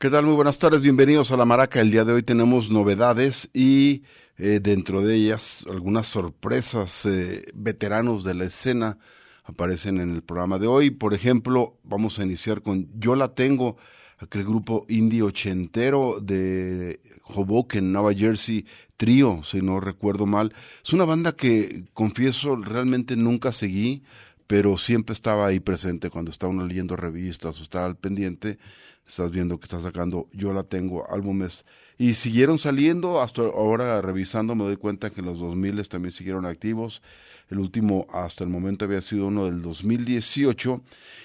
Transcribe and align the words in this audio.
¿Qué 0.00 0.10
tal? 0.10 0.26
Muy 0.26 0.36
buenas 0.36 0.60
tardes, 0.60 0.80
bienvenidos 0.80 1.32
a 1.32 1.36
La 1.36 1.44
Maraca. 1.44 1.80
El 1.80 1.90
día 1.90 2.04
de 2.04 2.12
hoy 2.12 2.22
tenemos 2.22 2.70
novedades 2.70 3.50
y 3.52 4.04
eh, 4.36 4.60
dentro 4.62 5.02
de 5.02 5.16
ellas 5.16 5.64
algunas 5.68 6.06
sorpresas. 6.06 7.04
Eh, 7.04 7.46
veteranos 7.52 8.22
de 8.22 8.34
la 8.34 8.44
escena 8.44 8.98
aparecen 9.42 9.98
en 9.98 10.14
el 10.14 10.22
programa 10.22 10.60
de 10.60 10.68
hoy. 10.68 10.90
Por 10.92 11.14
ejemplo, 11.14 11.80
vamos 11.82 12.20
a 12.20 12.24
iniciar 12.24 12.62
con 12.62 12.88
Yo 13.00 13.16
la 13.16 13.34
tengo, 13.34 13.76
aquel 14.18 14.44
grupo 14.44 14.86
indie 14.88 15.22
ochentero 15.22 16.20
de 16.22 17.00
Hoboken, 17.24 17.90
Nueva 17.90 18.14
Jersey, 18.14 18.66
trío, 18.96 19.42
si 19.42 19.62
no 19.62 19.80
recuerdo 19.80 20.26
mal. 20.26 20.54
Es 20.84 20.92
una 20.92 21.06
banda 21.06 21.32
que, 21.32 21.86
confieso, 21.92 22.54
realmente 22.54 23.16
nunca 23.16 23.50
seguí, 23.50 24.04
pero 24.46 24.78
siempre 24.78 25.12
estaba 25.12 25.48
ahí 25.48 25.58
presente 25.58 26.08
cuando 26.08 26.30
estaba 26.30 26.52
uno 26.52 26.64
leyendo 26.64 26.94
revistas 26.94 27.58
o 27.58 27.64
estaba 27.64 27.86
al 27.86 27.96
pendiente. 27.96 28.60
Estás 29.08 29.30
viendo 29.30 29.58
que 29.58 29.64
está 29.64 29.80
sacando 29.80 30.28
Yo 30.32 30.52
la 30.52 30.62
tengo, 30.62 31.10
álbumes 31.10 31.64
y 31.98 32.14
siguieron 32.14 32.60
saliendo, 32.60 33.20
hasta 33.20 33.42
ahora 33.42 34.00
revisando 34.00 34.54
me 34.54 34.62
doy 34.62 34.76
cuenta 34.76 35.10
que 35.10 35.20
los 35.20 35.40
2000 35.40 35.88
también 35.88 36.12
siguieron 36.12 36.46
activos. 36.46 37.02
El 37.50 37.58
último 37.58 38.06
hasta 38.12 38.44
el 38.44 38.50
momento 38.50 38.84
había 38.84 39.00
sido 39.00 39.26
uno 39.26 39.46
del 39.46 39.62
2018 39.62 40.80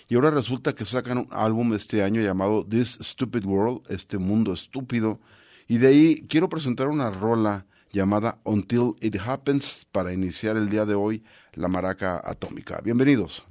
y 0.09 0.15
ahora 0.15 0.31
resulta 0.31 0.73
que 0.73 0.85
sacan 0.85 1.19
un 1.19 1.27
álbum 1.31 1.73
este 1.73 2.01
año 2.01 2.21
llamado 2.21 2.65
This 2.65 2.97
Stupid 3.01 3.45
World, 3.45 3.81
este 3.89 4.17
mundo 4.17 4.53
estúpido. 4.53 5.19
Y 5.67 5.77
de 5.77 5.87
ahí 5.87 6.25
quiero 6.27 6.49
presentar 6.49 6.87
una 6.87 7.11
rola 7.11 7.67
llamada 7.91 8.39
Until 8.43 8.95
It 9.01 9.17
Happens 9.23 9.85
para 9.91 10.11
iniciar 10.11 10.57
el 10.57 10.69
día 10.69 10.85
de 10.85 10.95
hoy 10.95 11.23
la 11.53 11.67
maraca 11.67 12.19
atómica. 12.23 12.81
Bienvenidos. 12.83 13.43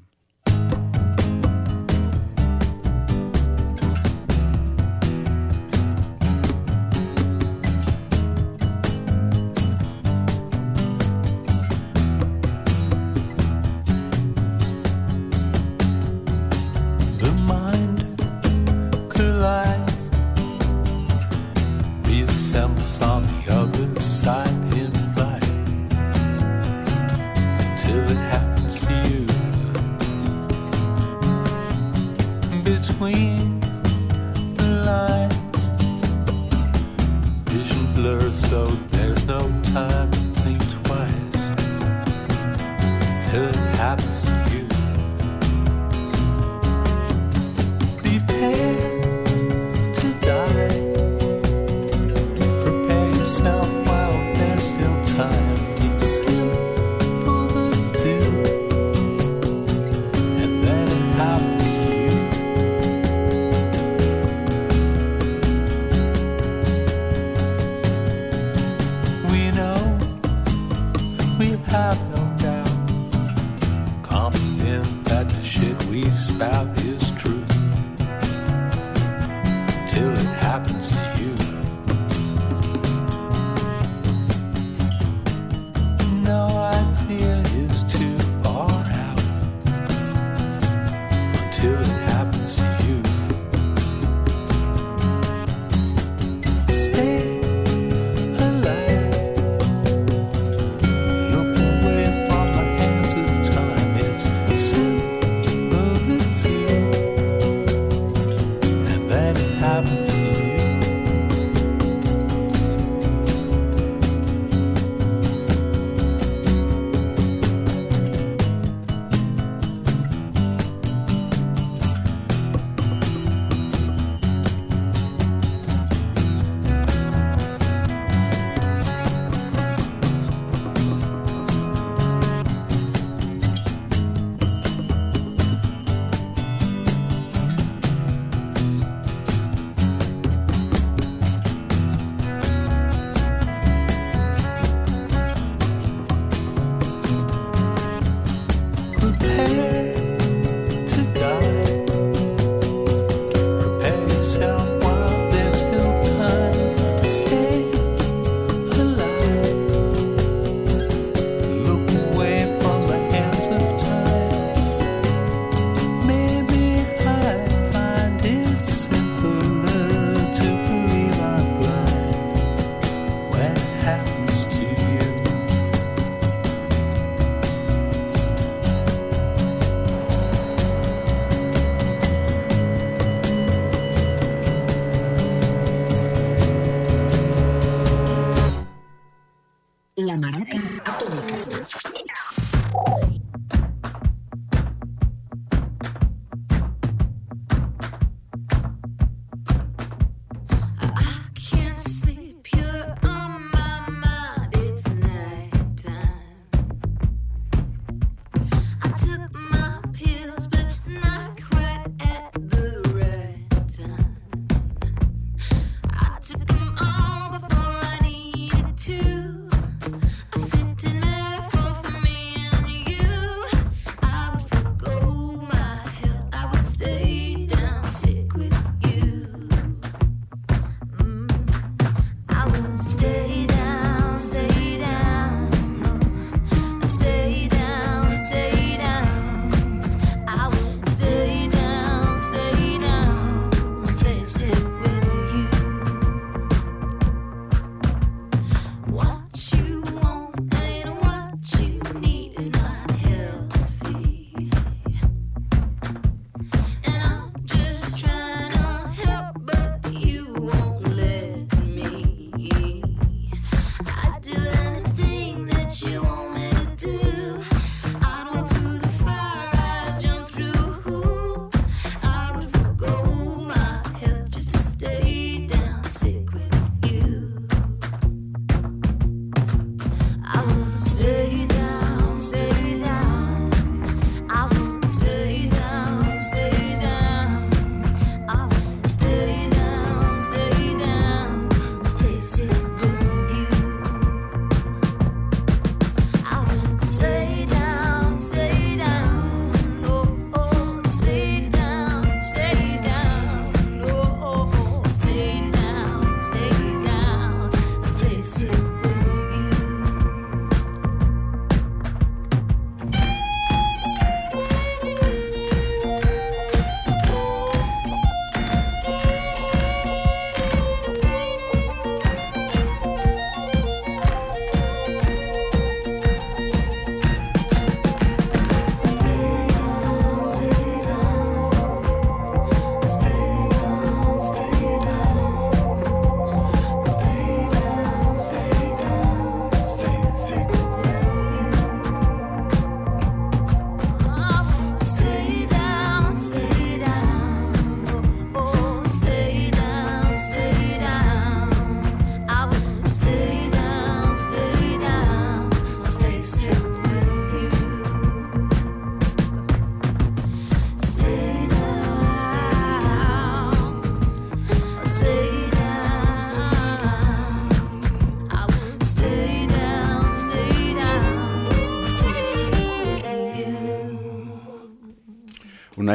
happens. 109.84 110.11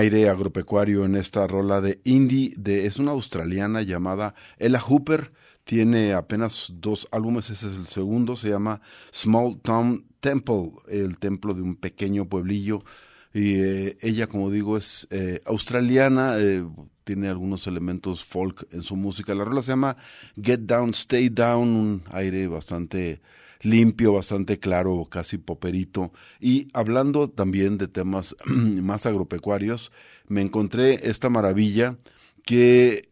Aire 0.08 0.30
agropecuario 0.30 1.04
en 1.04 1.16
esta 1.16 1.48
rola 1.48 1.82
de 1.82 2.00
indie, 2.06 2.54
de, 2.58 2.86
es 2.86 2.96
una 2.98 3.12
australiana 3.12 3.82
llamada 3.82 4.36
Ella 4.58 4.80
Hooper, 4.80 5.34
tiene 5.66 6.14
apenas 6.14 6.72
dos 6.76 7.10
álbumes, 7.12 7.50
ese 7.50 7.68
es 7.68 7.76
el 7.76 7.88
segundo, 7.88 8.38
se 8.38 8.50
llama 8.50 8.80
Small 9.12 9.60
Town 9.62 10.06
Temple, 10.22 10.72
el 10.88 11.18
templo 11.18 11.54
de 11.54 11.62
un 11.62 11.76
pequeño 11.76 12.30
pueblillo, 12.30 12.86
y 13.34 13.56
eh, 13.56 13.98
ella, 14.02 14.28
como 14.28 14.50
digo, 14.50 14.78
es 14.78 15.10
eh, 15.12 15.42
australiana, 15.46 16.38
eh, 16.40 16.66
tiene 17.04 17.28
algunos 17.28 17.68
elementos 17.68 18.24
folk 18.24 18.66
en 18.72 18.84
su 18.84 18.96
música. 18.96 19.36
La 19.36 19.44
rola 19.44 19.62
se 19.62 19.72
llama 19.74 19.98
Get 20.42 20.62
Down, 20.62 20.92
Stay 20.92 21.28
Down, 21.30 21.68
un 21.68 22.04
aire 22.12 22.48
bastante 22.48 23.20
limpio, 23.62 24.14
bastante 24.14 24.60
claro, 24.60 25.08
casi 25.10 25.38
poperito. 25.38 26.12
Y 26.40 26.70
hablando 26.74 27.30
también 27.30 27.78
de 27.78 27.88
temas 27.88 28.36
más 28.46 29.06
agropecuarios, 29.06 29.92
me 30.28 30.42
encontré 30.42 31.10
esta 31.10 31.30
maravilla 31.30 31.98
que, 32.46 33.04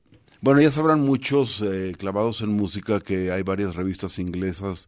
bueno, 0.42 0.62
ya 0.62 0.72
sabrán 0.72 1.02
muchos 1.02 1.62
eh, 1.62 1.94
clavados 1.98 2.42
en 2.42 2.50
música 2.50 3.00
que 3.00 3.32
hay 3.32 3.44
varias 3.44 3.76
revistas 3.76 4.20
inglesas 4.20 4.88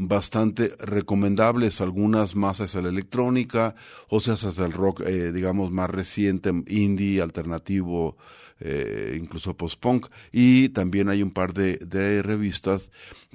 bastante 0.00 0.72
recomendables, 0.78 1.80
algunas 1.80 2.36
más 2.36 2.60
hacia 2.60 2.80
la 2.80 2.88
electrónica, 2.88 3.74
o 4.08 4.20
sea, 4.20 4.34
hacia 4.34 4.64
el 4.64 4.72
rock, 4.72 5.00
eh, 5.00 5.32
digamos, 5.32 5.72
más 5.72 5.90
reciente, 5.90 6.52
indie, 6.68 7.20
alternativo, 7.20 8.16
eh, 8.60 9.16
incluso 9.20 9.56
post-punk. 9.56 10.08
Y 10.32 10.70
también 10.70 11.08
hay 11.08 11.22
un 11.22 11.30
par 11.30 11.52
de, 11.54 11.78
revistas 12.22 12.90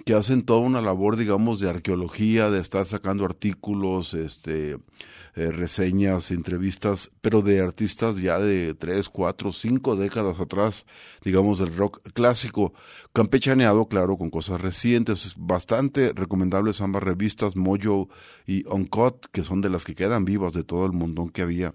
que 0.05 0.13
hacen 0.13 0.43
toda 0.43 0.59
una 0.59 0.81
labor, 0.81 1.17
digamos, 1.17 1.59
de 1.59 1.69
arqueología, 1.69 2.49
de 2.49 2.59
estar 2.59 2.85
sacando 2.85 3.25
artículos, 3.25 4.13
este, 4.13 4.77
eh, 5.35 5.51
reseñas, 5.51 6.29
entrevistas, 6.31 7.09
pero 7.21 7.41
de 7.41 7.61
artistas 7.61 8.17
ya 8.17 8.37
de 8.39 8.73
tres, 8.73 9.09
cuatro, 9.09 9.51
cinco 9.51 9.95
décadas 9.95 10.39
atrás, 10.39 10.85
digamos, 11.23 11.59
del 11.59 11.75
rock 11.75 12.01
clásico, 12.13 12.73
campechaneado, 13.13 13.87
claro, 13.87 14.17
con 14.17 14.29
cosas 14.29 14.61
recientes, 14.61 15.33
bastante 15.37 16.11
recomendables 16.13 16.81
ambas 16.81 17.03
revistas, 17.03 17.55
Mojo 17.55 18.09
y 18.45 18.63
Uncut, 18.67 19.25
que 19.31 19.43
son 19.43 19.61
de 19.61 19.69
las 19.69 19.85
que 19.85 19.95
quedan 19.95 20.25
vivas 20.25 20.53
de 20.53 20.63
todo 20.63 20.85
el 20.85 20.91
montón 20.91 21.29
que 21.29 21.41
había. 21.41 21.73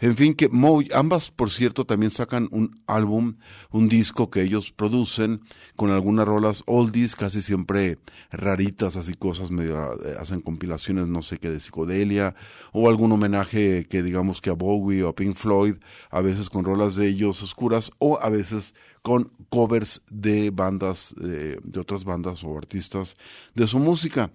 En 0.00 0.16
fin, 0.16 0.34
que 0.34 0.48
ambas, 0.94 1.30
por 1.30 1.50
cierto, 1.50 1.84
también 1.84 2.10
sacan 2.10 2.48
un 2.52 2.80
álbum, 2.94 3.34
un 3.70 3.88
disco 3.88 4.30
que 4.30 4.42
ellos 4.42 4.72
producen 4.72 5.40
con 5.76 5.90
algunas 5.90 6.26
rolas 6.26 6.62
oldies, 6.66 7.16
casi 7.16 7.40
siempre 7.40 7.98
raritas, 8.30 8.96
así 8.96 9.14
cosas 9.14 9.50
medio, 9.50 9.92
eh, 10.04 10.16
hacen 10.18 10.40
compilaciones, 10.40 11.06
no 11.06 11.22
sé 11.22 11.38
qué, 11.38 11.50
de 11.50 11.60
psicodelia, 11.60 12.34
o 12.72 12.88
algún 12.88 13.12
homenaje 13.12 13.86
que 13.88 14.02
digamos 14.02 14.40
que 14.40 14.50
a 14.50 14.54
Bowie 14.54 15.02
o 15.02 15.08
a 15.08 15.14
Pink 15.14 15.36
Floyd, 15.36 15.76
a 16.10 16.20
veces 16.20 16.50
con 16.50 16.64
rolas 16.64 16.96
de 16.96 17.08
ellos 17.08 17.42
oscuras, 17.42 17.90
o 17.98 18.18
a 18.20 18.28
veces 18.28 18.74
con 19.02 19.32
covers 19.48 20.02
de 20.10 20.50
bandas, 20.50 21.14
eh, 21.22 21.58
de 21.62 21.80
otras 21.80 22.04
bandas 22.04 22.44
o 22.44 22.56
artistas 22.56 23.16
de 23.54 23.66
su 23.66 23.78
música. 23.78 24.30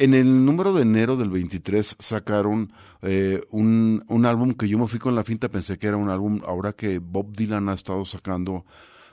En 0.00 0.14
el 0.14 0.44
número 0.44 0.72
de 0.72 0.82
enero 0.82 1.16
del 1.16 1.28
23 1.28 1.96
sacaron 1.98 2.72
eh, 3.02 3.40
un, 3.50 4.04
un, 4.06 4.26
álbum 4.26 4.52
que 4.52 4.68
yo 4.68 4.78
me 4.78 4.86
fui 4.86 5.00
con 5.00 5.16
la 5.16 5.24
finta, 5.24 5.48
pensé 5.48 5.76
que 5.76 5.88
era 5.88 5.96
un 5.96 6.08
álbum, 6.08 6.40
ahora 6.46 6.72
que 6.72 7.00
Bob 7.00 7.32
Dylan 7.32 7.68
ha 7.68 7.74
estado 7.74 8.04
sacando, 8.04 8.64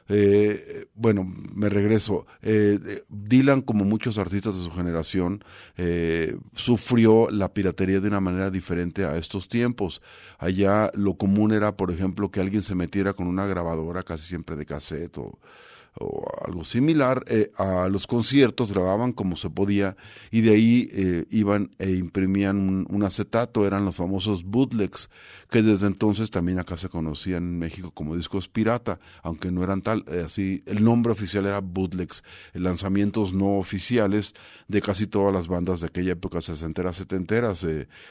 eh, 0.08 0.86
bueno, 0.94 1.32
me 1.56 1.70
regreso. 1.70 2.28
Eh, 2.44 3.04
Dylan, 3.10 3.62
como 3.62 3.84
muchos 3.84 4.20
artistas 4.20 4.56
de 4.56 4.64
su 4.64 4.72
generación, 4.72 5.44
eh, 5.78 6.38
sufrió 6.54 7.30
la 7.32 7.52
piratería 7.52 8.00
de 8.00 8.10
una 8.10 8.22
manera 8.22 8.52
diferente 8.52 9.06
a 9.06 9.18
estos 9.18 9.50
tiempos. 9.50 10.04
Allá 10.38 10.92
lo 10.94 11.16
común 11.16 11.52
era, 11.52 11.76
por 11.76 11.90
ejemplo, 11.92 12.30
que 12.30 12.42
alguien 12.42 12.62
se 12.62 12.76
metiera 12.76 13.14
con 13.14 13.26
una 13.26 13.48
grabadora 13.48 14.04
casi 14.04 14.28
siempre 14.28 14.56
de 14.56 14.68
cassette 14.68 15.18
o 15.18 15.40
o 16.00 16.26
algo 16.46 16.66
similar, 16.66 17.24
eh, 17.28 17.52
a 17.58 17.88
los 17.88 18.06
conciertos 18.06 18.72
grababan 18.72 19.14
como 19.14 19.36
se 19.36 19.50
podía 19.50 19.96
y 20.30 20.42
de 20.42 20.52
ahí 20.52 20.90
eh, 20.92 21.26
iban 21.30 21.72
e 21.80 21.92
imprimían 21.92 22.86
un, 22.90 23.04
acetato, 23.04 23.66
eran 23.66 23.86
los 23.86 23.98
famosos 23.98 24.44
bootlegs, 24.44 25.10
que 25.50 25.62
desde 25.62 25.88
entonces 25.88 26.32
también 26.32 26.60
acá 26.60 26.78
se 26.78 26.90
conocían 26.90 27.44
en 27.44 27.60
México 27.60 27.92
como 27.92 28.16
discos 28.16 28.50
pirata, 28.50 29.00
aunque 29.22 29.52
no 29.52 29.64
eran 29.64 29.82
tal, 29.82 30.04
eh, 30.08 30.24
así, 30.26 30.64
el 30.66 30.84
nombre 30.84 31.14
oficial 31.14 31.46
era 31.46 31.62
bootlegs, 31.62 32.24
lanzamientos 32.54 33.34
no 33.34 33.58
oficiales 33.58 34.34
de 34.68 34.82
casi 34.82 35.08
todas 35.08 35.34
las 35.34 35.48
bandas 35.48 35.80
de 35.80 35.88
aquella 35.88 36.14
época, 36.14 36.42
sesenteras, 36.42 36.98
setenteras, 36.98 37.66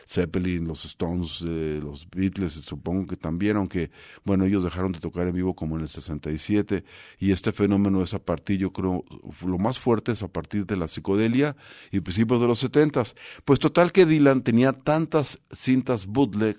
Zeppelin, 0.06 0.66
los 0.66 0.84
Stones, 0.84 1.42
los 1.42 2.08
Beatles, 2.08 2.52
supongo 2.52 3.06
que 3.06 3.16
también, 3.16 3.56
aunque, 3.56 3.90
bueno, 4.24 4.44
ellos 4.44 4.62
dejaron 4.62 4.92
de 4.92 5.00
tocar 5.00 5.26
en 5.26 5.34
vivo 5.34 5.54
como 5.54 5.76
en 5.76 5.82
el 5.82 5.88
67 5.88 6.84
y 7.18 7.32
este 7.32 7.52
fenómeno 7.52 7.73
fenómeno 7.74 8.02
es 8.02 8.14
a 8.14 8.20
partir, 8.20 8.58
yo 8.58 8.72
creo, 8.72 9.04
lo 9.44 9.58
más 9.58 9.80
fuerte 9.80 10.12
es 10.12 10.22
a 10.22 10.28
partir 10.28 10.64
de 10.64 10.76
la 10.76 10.86
psicodelia 10.86 11.56
y 11.90 12.00
principios 12.00 12.40
de 12.40 12.46
los 12.46 12.60
setentas. 12.60 13.16
Pues 13.44 13.58
total 13.58 13.90
que 13.90 14.06
Dylan 14.06 14.42
tenía 14.42 14.72
tantas 14.72 15.40
cintas 15.50 16.06
bootleg 16.06 16.56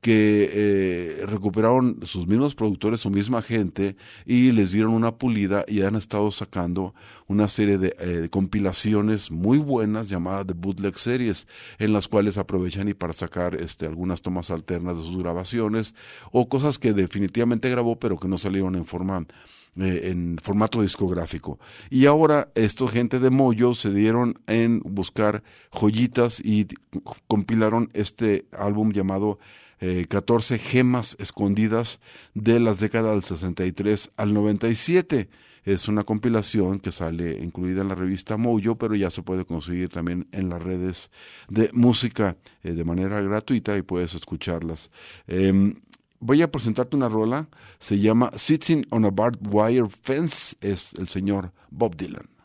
que 0.00 0.50
eh, 0.52 1.26
recuperaron 1.26 2.00
sus 2.02 2.26
mismos 2.26 2.54
productores, 2.54 3.00
su 3.00 3.10
misma 3.10 3.42
gente, 3.42 3.96
y 4.24 4.50
les 4.52 4.72
dieron 4.72 4.92
una 4.92 5.16
pulida 5.16 5.64
y 5.68 5.82
han 5.82 5.94
estado 5.94 6.30
sacando 6.30 6.94
una 7.28 7.48
serie 7.48 7.78
de 7.78 7.96
eh, 7.98 8.28
compilaciones 8.28 9.30
muy 9.30 9.58
buenas 9.58 10.08
llamadas 10.08 10.46
de 10.46 10.54
bootleg 10.54 10.98
series, 10.98 11.46
en 11.78 11.92
las 11.92 12.08
cuales 12.08 12.38
aprovechan 12.38 12.88
y 12.88 12.94
para 12.94 13.12
sacar 13.12 13.54
este, 13.54 13.86
algunas 13.86 14.20
tomas 14.20 14.50
alternas 14.50 14.96
de 14.96 15.02
sus 15.02 15.18
grabaciones 15.18 15.94
o 16.32 16.48
cosas 16.48 16.78
que 16.78 16.92
definitivamente 16.92 17.70
grabó 17.70 17.98
pero 17.98 18.18
que 18.18 18.28
no 18.28 18.38
salieron 18.38 18.74
en 18.74 18.84
forma 18.84 19.26
eh, 19.78 20.10
en 20.10 20.38
formato 20.42 20.82
discográfico. 20.82 21.58
Y 21.90 22.06
ahora 22.06 22.50
estos 22.54 22.92
gente 22.92 23.18
de 23.18 23.30
Moyo 23.30 23.74
se 23.74 23.92
dieron 23.92 24.34
en 24.46 24.80
buscar 24.80 25.42
joyitas 25.70 26.40
y 26.40 26.66
compilaron 27.26 27.90
este 27.92 28.46
álbum 28.52 28.92
llamado 28.92 29.38
14 30.08 30.54
eh, 30.54 30.58
gemas 30.58 31.16
escondidas 31.20 32.00
de 32.34 32.60
las 32.60 32.80
décadas 32.80 33.12
del 33.12 33.24
63 33.24 34.10
al 34.16 34.32
97. 34.32 35.28
Es 35.66 35.88
una 35.88 36.04
compilación 36.04 36.78
que 36.78 36.92
sale 36.92 37.40
incluida 37.42 37.82
en 37.82 37.88
la 37.88 37.96
revista 37.96 38.36
Mojo, 38.36 38.78
pero 38.78 38.94
ya 38.94 39.10
se 39.10 39.22
puede 39.22 39.44
conseguir 39.44 39.88
también 39.88 40.28
en 40.30 40.48
las 40.48 40.62
redes 40.62 41.10
de 41.48 41.70
música 41.72 42.36
eh, 42.62 42.70
de 42.70 42.84
manera 42.84 43.20
gratuita 43.20 43.76
y 43.76 43.82
puedes 43.82 44.14
escucharlas. 44.14 44.92
Em, 45.26 45.74
voy 46.20 46.42
a 46.42 46.50
presentarte 46.50 46.96
una 46.96 47.08
rola, 47.08 47.48
se 47.78 47.98
llama 47.98 48.30
Sitting 48.36 48.86
on 48.90 49.04
a 49.04 49.10
Barbed 49.10 49.46
Wire 49.50 49.88
Fence, 49.88 50.56
es 50.60 50.94
el 50.94 51.08
señor 51.08 51.52
Bob 51.70 51.96
Dylan. 51.96 52.35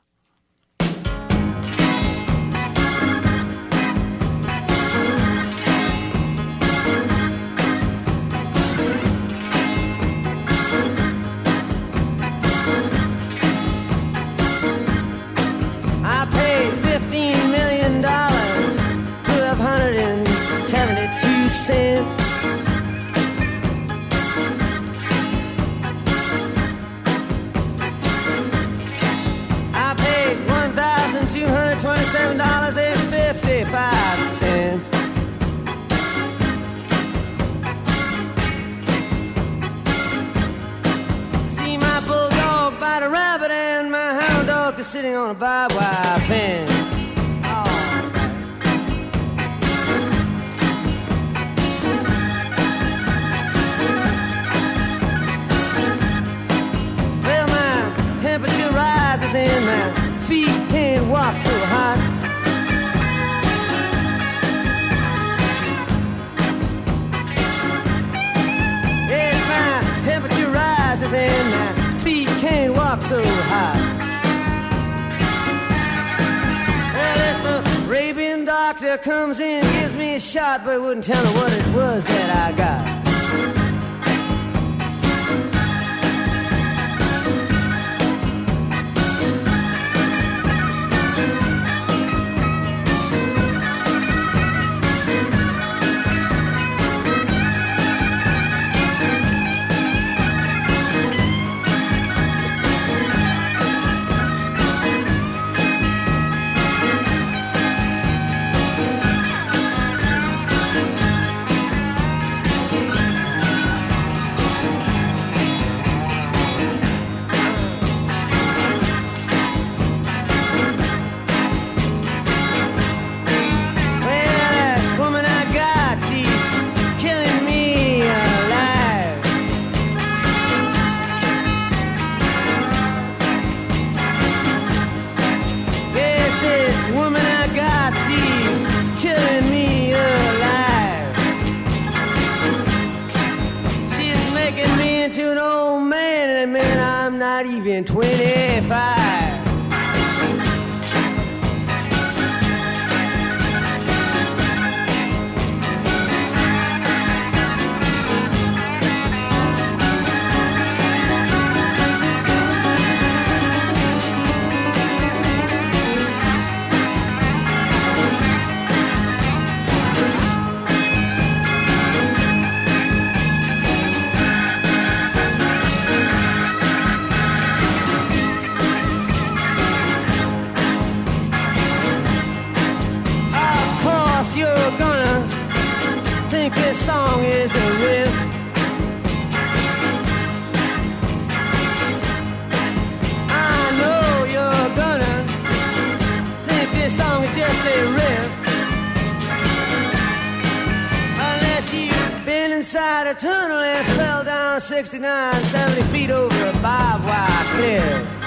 Inside 202.71 203.07
a 203.07 203.13
tunnel 203.13 203.57
and 203.57 203.85
fell 203.97 204.23
down 204.23 204.61
69, 204.61 205.33
70 205.33 205.81
feet 205.91 206.09
over 206.09 206.47
a 206.47 206.53
barbed 206.61 207.03
wire 207.03 207.43
cliff. 207.53 208.20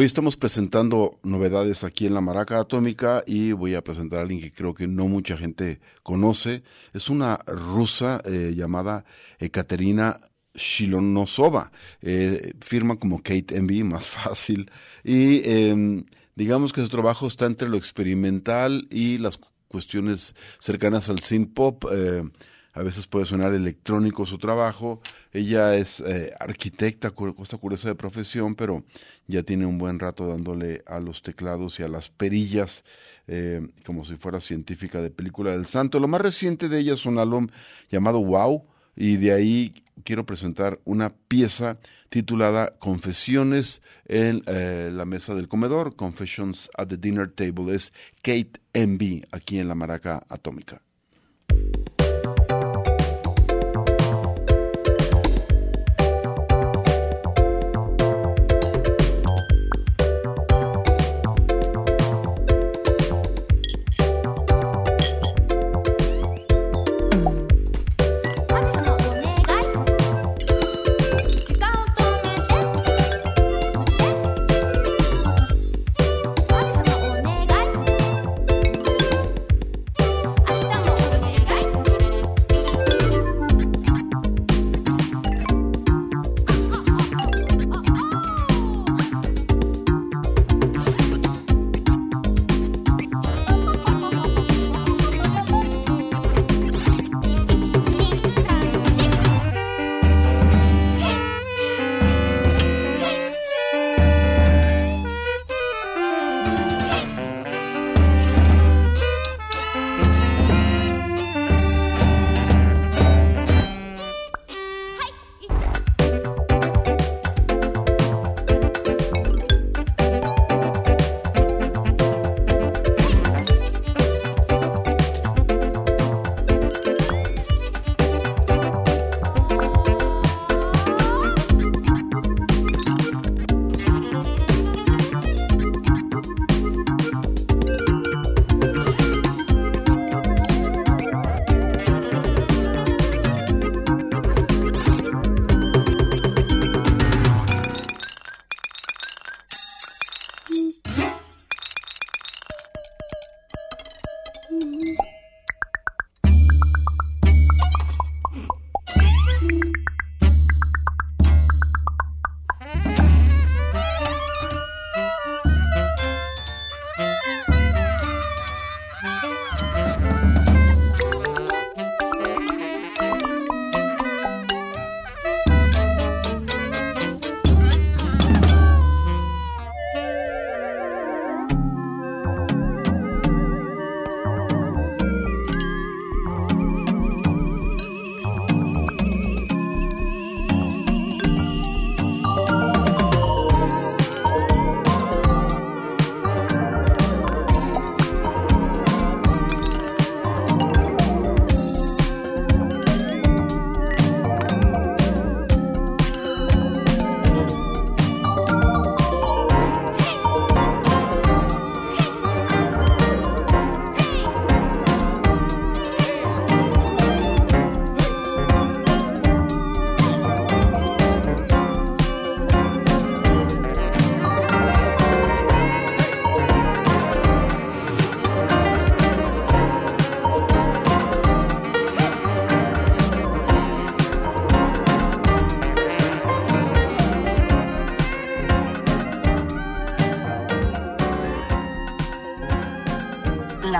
Hoy 0.00 0.06
estamos 0.06 0.36
presentando 0.36 1.18
novedades 1.24 1.82
aquí 1.82 2.06
en 2.06 2.14
la 2.14 2.20
Maraca 2.20 2.60
Atómica 2.60 3.24
y 3.26 3.50
voy 3.50 3.74
a 3.74 3.82
presentar 3.82 4.20
a 4.20 4.22
alguien 4.22 4.40
que 4.40 4.52
creo 4.52 4.72
que 4.72 4.86
no 4.86 5.08
mucha 5.08 5.36
gente 5.36 5.80
conoce. 6.04 6.62
Es 6.92 7.10
una 7.10 7.38
rusa 7.48 8.22
eh, 8.24 8.52
llamada 8.54 9.04
Ekaterina 9.40 10.16
Shilonosova. 10.54 11.72
Eh, 12.00 12.52
firma 12.60 12.94
como 12.94 13.24
Kate 13.24 13.56
Envy, 13.56 13.82
más 13.82 14.06
fácil. 14.06 14.70
Y 15.02 15.42
em, 15.50 16.04
digamos 16.36 16.72
que 16.72 16.80
su 16.82 16.88
trabajo 16.88 17.26
está 17.26 17.46
entre 17.46 17.68
lo 17.68 17.76
experimental 17.76 18.86
y 18.92 19.18
las 19.18 19.40
cuestiones 19.66 20.36
cercanas 20.60 21.08
al 21.08 21.18
synth 21.18 21.54
pop. 21.54 21.86
A 22.78 22.84
veces 22.84 23.08
puede 23.08 23.26
sonar 23.26 23.52
electrónico 23.54 24.24
su 24.24 24.38
trabajo. 24.38 25.00
Ella 25.32 25.74
es 25.74 25.98
eh, 25.98 26.32
arquitecta, 26.38 27.10
cosa 27.10 27.56
curiosa 27.56 27.88
de 27.88 27.96
profesión, 27.96 28.54
pero 28.54 28.84
ya 29.26 29.42
tiene 29.42 29.66
un 29.66 29.78
buen 29.78 29.98
rato 29.98 30.28
dándole 30.28 30.82
a 30.86 31.00
los 31.00 31.22
teclados 31.22 31.80
y 31.80 31.82
a 31.82 31.88
las 31.88 32.08
perillas, 32.08 32.84
eh, 33.26 33.66
como 33.84 34.04
si 34.04 34.14
fuera 34.14 34.40
científica 34.40 35.02
de 35.02 35.10
película 35.10 35.50
del 35.50 35.66
santo. 35.66 35.98
Lo 35.98 36.06
más 36.06 36.20
reciente 36.20 36.68
de 36.68 36.78
ella 36.78 36.94
es 36.94 37.04
un 37.04 37.18
álbum 37.18 37.48
llamado 37.90 38.22
Wow, 38.22 38.64
y 38.94 39.16
de 39.16 39.32
ahí 39.32 39.74
quiero 40.04 40.24
presentar 40.24 40.78
una 40.84 41.10
pieza 41.10 41.80
titulada 42.10 42.78
Confesiones 42.78 43.82
en 44.06 44.44
eh, 44.46 44.90
la 44.92 45.04
mesa 45.04 45.34
del 45.34 45.48
comedor, 45.48 45.96
Confessions 45.96 46.70
at 46.78 46.86
the 46.86 46.96
Dinner 46.96 47.28
Table. 47.28 47.74
Es 47.74 47.92
Kate 48.22 48.52
MB 48.72 49.24
aquí 49.32 49.58
en 49.58 49.66
la 49.66 49.74
Maraca 49.74 50.24
Atómica. 50.28 50.80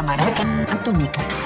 Maraca 0.09 0.43
Atómica. 0.73 1.38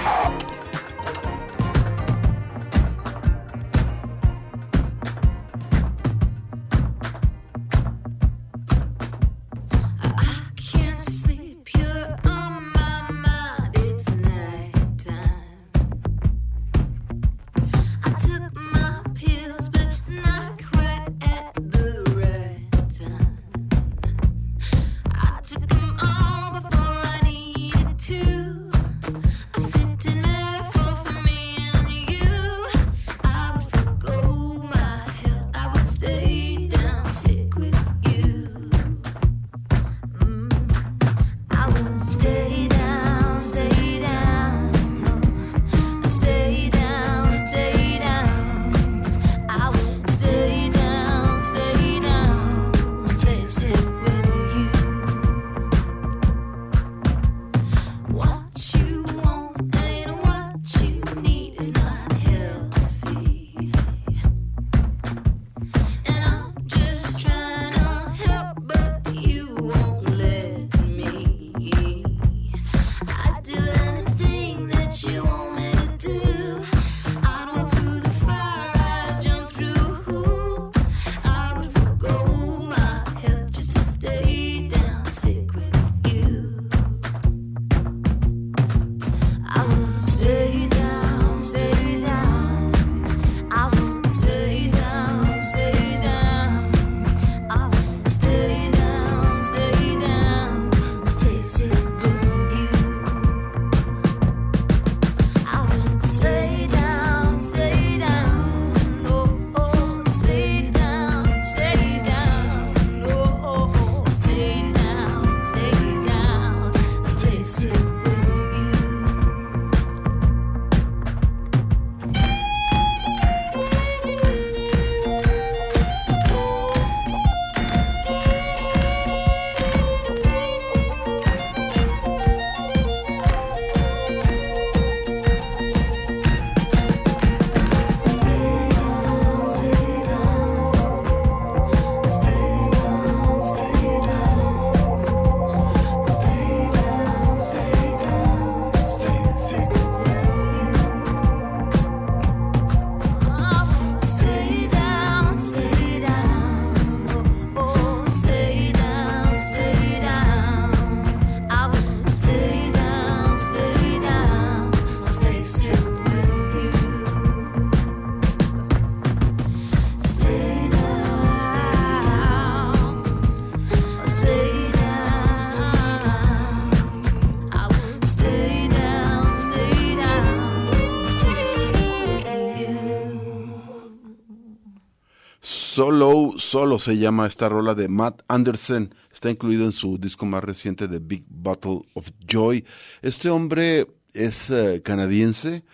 Solo, 185.82 186.34
solo 186.38 186.78
se 186.78 186.96
llama 186.96 187.26
esta 187.26 187.48
rola 187.48 187.74
de 187.74 187.88
Matt 187.88 188.22
Anderson. 188.28 188.94
Está 189.12 189.32
incluido 189.32 189.64
en 189.64 189.72
su 189.72 189.98
disco 189.98 190.24
más 190.26 190.44
reciente 190.44 190.86
de 190.86 191.00
Big 191.00 191.24
Bottle 191.28 191.80
of 191.94 192.08
Joy. 192.24 192.64
Este 193.02 193.30
hombre 193.30 193.88
es 194.14 194.50
eh, 194.50 194.80
canadiense, 194.84 195.64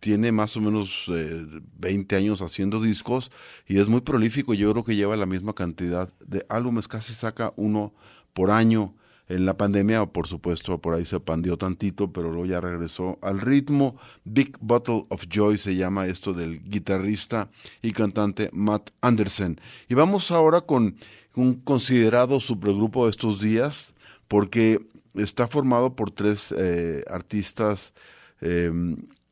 tiene 0.00 0.32
más 0.32 0.54
o 0.58 0.60
menos 0.60 1.04
eh, 1.08 1.46
20 1.78 2.14
años 2.16 2.42
haciendo 2.42 2.82
discos 2.82 3.30
y 3.66 3.78
es 3.78 3.88
muy 3.88 4.02
prolífico. 4.02 4.52
Yo 4.52 4.70
creo 4.72 4.84
que 4.84 4.96
lleva 4.96 5.16
la 5.16 5.24
misma 5.24 5.54
cantidad 5.54 6.12
de 6.26 6.44
álbumes, 6.50 6.86
casi 6.86 7.14
saca 7.14 7.54
uno 7.56 7.94
por 8.34 8.50
año. 8.50 8.96
En 9.28 9.44
la 9.44 9.56
pandemia, 9.56 10.06
por 10.06 10.26
supuesto, 10.26 10.78
por 10.78 10.94
ahí 10.94 11.04
se 11.04 11.20
pandió 11.20 11.56
tantito, 11.58 12.12
pero 12.12 12.30
luego 12.30 12.46
ya 12.46 12.60
regresó 12.60 13.18
al 13.20 13.40
ritmo. 13.40 13.96
Big 14.24 14.56
Bottle 14.60 15.04
of 15.10 15.26
Joy 15.28 15.58
se 15.58 15.76
llama 15.76 16.06
esto 16.06 16.32
del 16.32 16.62
guitarrista 16.64 17.50
y 17.82 17.92
cantante 17.92 18.50
Matt 18.52 18.90
Anderson. 19.02 19.60
Y 19.88 19.94
vamos 19.94 20.30
ahora 20.30 20.62
con 20.62 20.96
un 21.34 21.54
considerado 21.54 22.40
supergrupo 22.40 23.04
de 23.04 23.10
estos 23.10 23.40
días, 23.40 23.94
porque 24.28 24.80
está 25.14 25.46
formado 25.46 25.94
por 25.94 26.10
tres 26.10 26.54
eh, 26.56 27.04
artistas. 27.08 27.92
eh, 28.40 28.72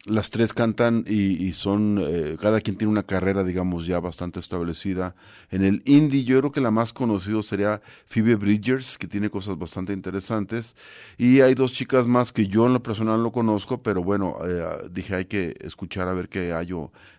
las 0.07 0.31
tres 0.31 0.53
cantan 0.53 1.05
y, 1.07 1.53
son, 1.53 2.01
eh, 2.01 2.37
cada 2.41 2.61
quien 2.61 2.77
tiene 2.77 2.93
una 2.93 3.03
carrera, 3.03 3.43
digamos, 3.43 3.87
ya 3.87 3.99
bastante 4.01 4.39
establecida 4.39 5.15
en 5.51 5.65
el 5.65 5.83
indie. 5.87 6.25
Yo 6.25 6.39
creo 6.39 6.53
que 6.53 6.61
la 6.61 6.71
más 6.71 6.93
conocida 6.93 7.43
sería 7.43 7.81
Phoebe 8.07 8.37
Bridgers, 8.37 8.99
que 8.99 9.09
tiene 9.09 9.31
cosas 9.31 9.59
bastante 9.59 9.93
interesantes. 9.93 10.77
Y 11.17 11.41
hay 11.41 11.55
dos 11.55 11.73
chicas 11.73 12.07
más 12.07 12.33
que 12.33 12.47
yo 12.47 12.67
en 12.67 12.75
lo 12.75 12.83
personal 12.83 13.23
no 13.23 13.33
conozco, 13.33 13.83
pero 13.83 14.03
bueno, 14.03 14.37
eh, 14.45 14.89
dije 14.91 15.15
hay 15.15 15.25
que 15.25 15.55
escuchar 15.61 16.09
a 16.09 16.15
ver 16.15 16.29
qué 16.29 16.53
hay 16.53 16.67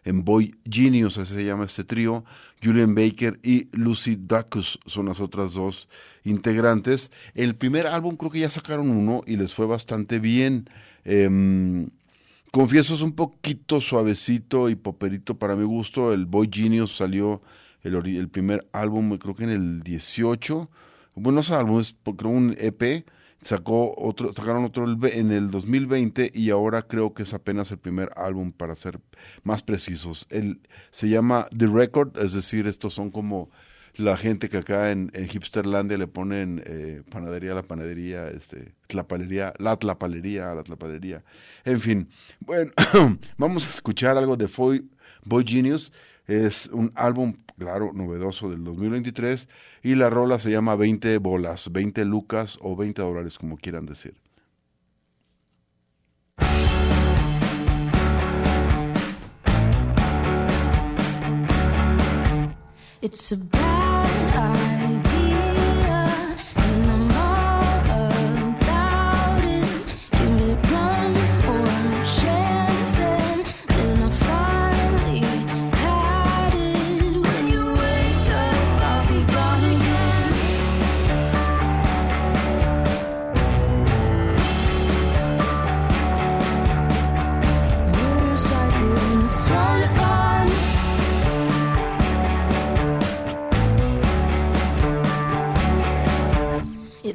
en 0.03 0.23
Boy 0.23 0.55
Genius, 0.69 1.17
así 1.17 1.33
se 1.33 1.45
llama 1.45 1.65
este 1.65 1.83
trío. 1.83 2.23
Julian 2.63 2.95
Baker 2.95 3.39
y 3.43 3.69
Lucy 3.71 4.17
Dacus 4.19 4.79
son 4.85 5.05
las 5.05 5.19
otras 5.19 5.53
dos 5.53 5.87
integrantes. 6.23 7.11
El 7.35 7.55
primer 7.55 7.87
álbum 7.87 8.15
creo 8.15 8.31
que 8.31 8.39
ya 8.39 8.49
sacaron 8.49 8.89
uno 8.89 9.21
y 9.25 9.37
les 9.37 9.53
fue 9.53 9.65
bastante 9.65 10.19
bien. 10.19 10.69
Em, 11.05 11.89
Confieso 12.51 12.93
es 12.93 13.01
un 13.01 13.13
poquito 13.13 13.81
suavecito 13.81 14.69
y 14.69 14.75
poperito 14.75 15.37
para 15.37 15.55
mi 15.55 15.63
gusto. 15.65 16.13
El 16.13 16.25
Boy 16.25 16.49
Genius 16.51 16.95
salió 16.95 17.41
el, 17.83 18.29
primer 18.29 18.67
álbum, 18.71 19.17
creo 19.17 19.35
que 19.35 19.43
en 19.43 19.49
el 19.51 19.81
18. 19.81 20.69
Bueno, 21.15 21.35
no 21.35 21.39
es 21.41 21.51
álbum, 21.51 21.79
es 21.79 21.93
po- 21.93 22.15
creo 22.15 22.31
un 22.31 22.55
EP. 22.59 23.05
Sacó 23.41 23.93
otro, 23.97 24.33
sacaron 24.33 24.65
otro 24.65 24.85
en 25.09 25.31
el 25.31 25.51
2020 25.51 26.31
y 26.33 26.49
ahora 26.49 26.81
creo 26.81 27.13
que 27.13 27.23
es 27.23 27.33
apenas 27.35 27.69
el 27.71 27.77
primer 27.77 28.09
álbum 28.15 28.51
para 28.51 28.75
ser 28.75 28.99
más 29.43 29.61
precisos. 29.61 30.25
El, 30.31 30.61
se 30.89 31.07
llama 31.09 31.45
The 31.55 31.67
Record, 31.67 32.17
es 32.17 32.33
decir, 32.33 32.65
estos 32.65 32.93
son 32.93 33.11
como 33.11 33.49
la 33.97 34.15
gente 34.15 34.47
que 34.47 34.57
acá 34.57 34.91
en, 34.91 35.11
en 35.13 35.25
Hipsterlandia 35.25 35.97
le 35.97 36.07
ponen 36.07 36.63
eh, 36.65 37.01
panadería 37.09 37.51
a 37.53 37.55
la 37.55 37.63
panadería, 37.63 38.29
este, 38.29 38.73
tlapalería, 38.87 39.53
la 39.57 39.75
tlapalería 39.75 40.53
la 40.53 40.63
tlapalería. 40.63 41.23
En 41.65 41.81
fin, 41.81 42.09
bueno, 42.39 42.71
vamos 43.37 43.65
a 43.65 43.69
escuchar 43.69 44.17
algo 44.17 44.37
de 44.37 44.47
Foy, 44.47 44.89
Boy 45.25 45.43
Genius. 45.45 45.91
Es 46.27 46.67
un 46.67 46.91
álbum, 46.95 47.33
claro, 47.57 47.91
novedoso 47.93 48.49
del 48.49 48.63
2023 48.63 49.47
y 49.81 49.95
la 49.95 50.09
rola 50.09 50.37
se 50.37 50.51
llama 50.51 50.75
20 50.75 51.17
bolas, 51.17 51.71
20 51.71 52.05
lucas 52.05 52.57
o 52.61 52.75
20 52.75 53.01
dólares, 53.01 53.37
como 53.37 53.57
quieran 53.57 53.85
decir. 53.85 54.15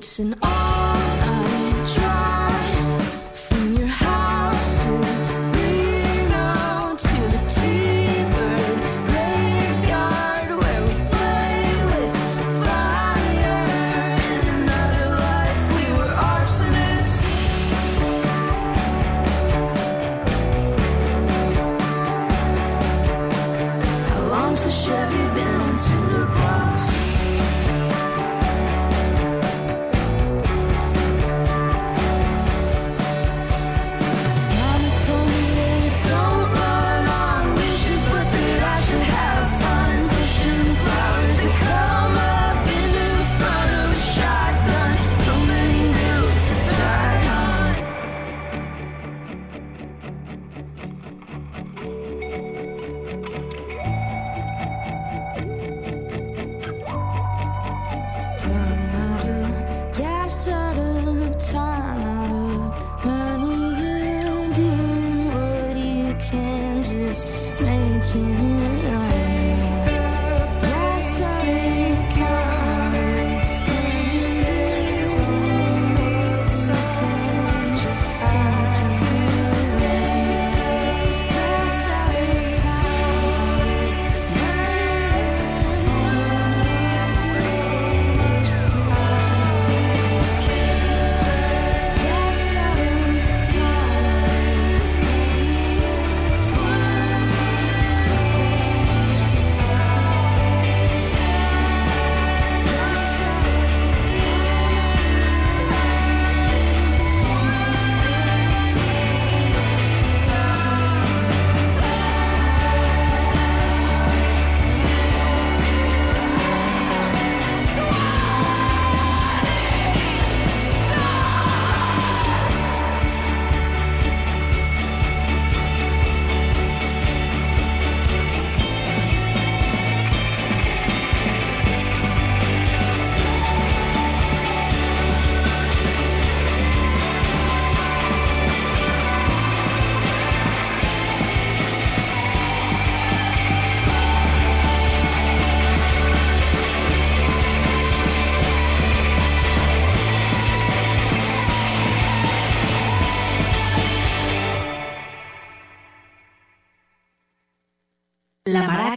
It's 0.02 0.18
an 0.18 0.34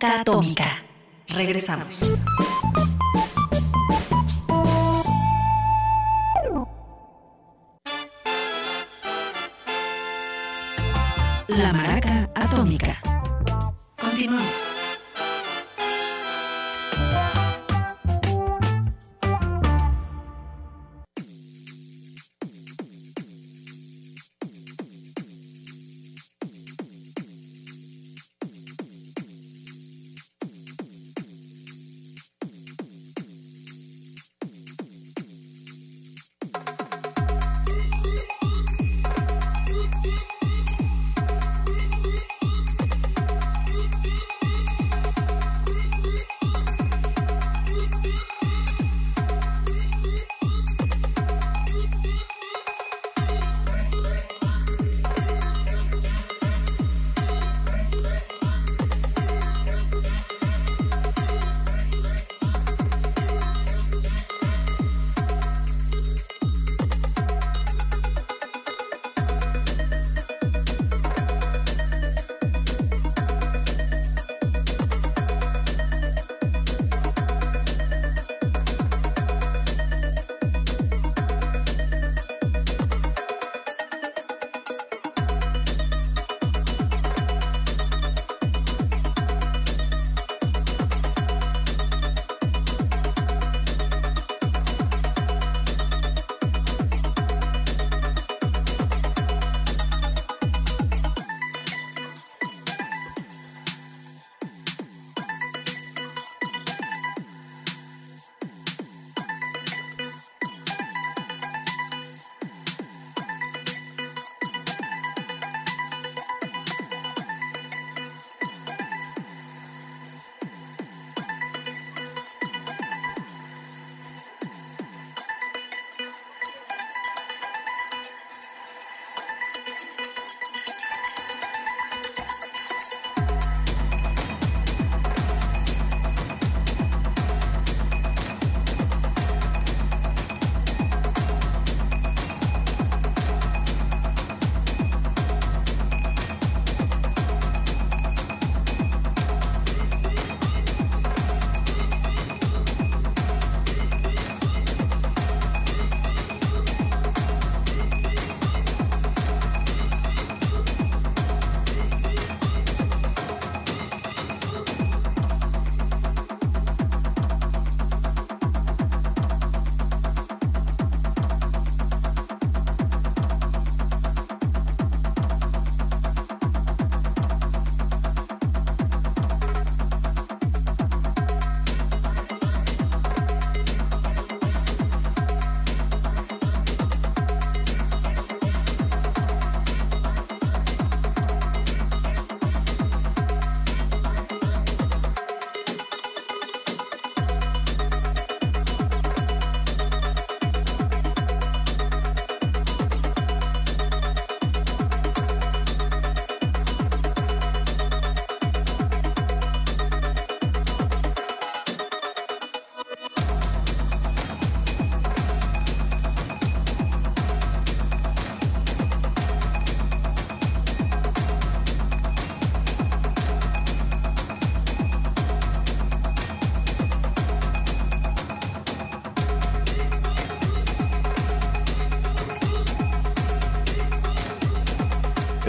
Atómica. 0.06 0.84
Regresamos. 1.28 2.00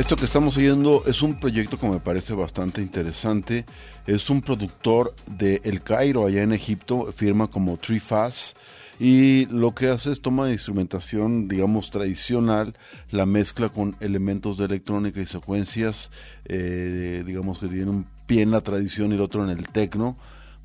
Esto 0.06 0.14
que 0.14 0.26
estamos 0.26 0.56
oyendo 0.56 1.02
es 1.06 1.20
un 1.20 1.34
proyecto 1.40 1.80
que 1.80 1.88
me 1.88 1.98
parece 1.98 2.32
bastante 2.32 2.80
interesante. 2.80 3.66
Es 4.06 4.30
un 4.30 4.40
productor 4.40 5.12
de 5.26 5.60
El 5.64 5.82
Cairo, 5.82 6.24
allá 6.24 6.44
en 6.44 6.52
Egipto, 6.52 7.12
firma 7.12 7.48
como 7.48 7.76
Tree 7.76 7.98
Fast. 7.98 8.56
Y 9.00 9.46
lo 9.46 9.74
que 9.74 9.88
hace 9.88 10.12
es 10.12 10.22
toma 10.22 10.46
de 10.46 10.52
instrumentación, 10.52 11.48
digamos, 11.48 11.90
tradicional, 11.90 12.76
la 13.10 13.26
mezcla 13.26 13.68
con 13.68 13.96
elementos 13.98 14.58
de 14.58 14.66
electrónica 14.66 15.20
y 15.20 15.26
secuencias, 15.26 16.12
eh, 16.44 17.24
digamos, 17.26 17.58
que 17.58 17.66
tienen 17.66 17.88
un 17.88 18.06
pie 18.28 18.42
en 18.42 18.52
la 18.52 18.60
tradición 18.60 19.10
y 19.10 19.16
el 19.16 19.20
otro 19.20 19.42
en 19.42 19.50
el 19.50 19.68
tecno. 19.70 20.16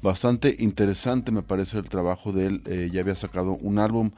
Bastante 0.03 0.55
interesante 0.59 1.31
me 1.31 1.41
parece 1.41 1.79
el 1.79 1.89
trabajo 1.89 2.31
de 2.31 2.45
él. 2.45 2.61
Eh, 2.67 2.91
ya 2.93 3.01
había 3.01 3.15
sacado 3.15 3.53
un 3.53 3.79
álbum 3.79 4.11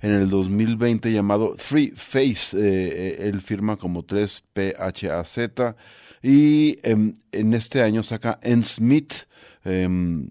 en 0.00 0.12
el 0.12 0.30
2020 0.30 1.12
llamado 1.12 1.56
Three 1.56 1.92
Face. 1.94 2.56
eh, 2.56 3.18
eh, 3.18 3.28
él 3.28 3.40
firma 3.40 3.76
como 3.76 4.04
3PHAZ. 4.04 5.76
Y 6.22 6.76
em, 6.82 7.14
en 7.32 7.54
este 7.54 7.82
año 7.82 8.02
saca 8.02 8.38
En 8.42 8.64
Smith. 8.64 9.26
em, 9.64 10.30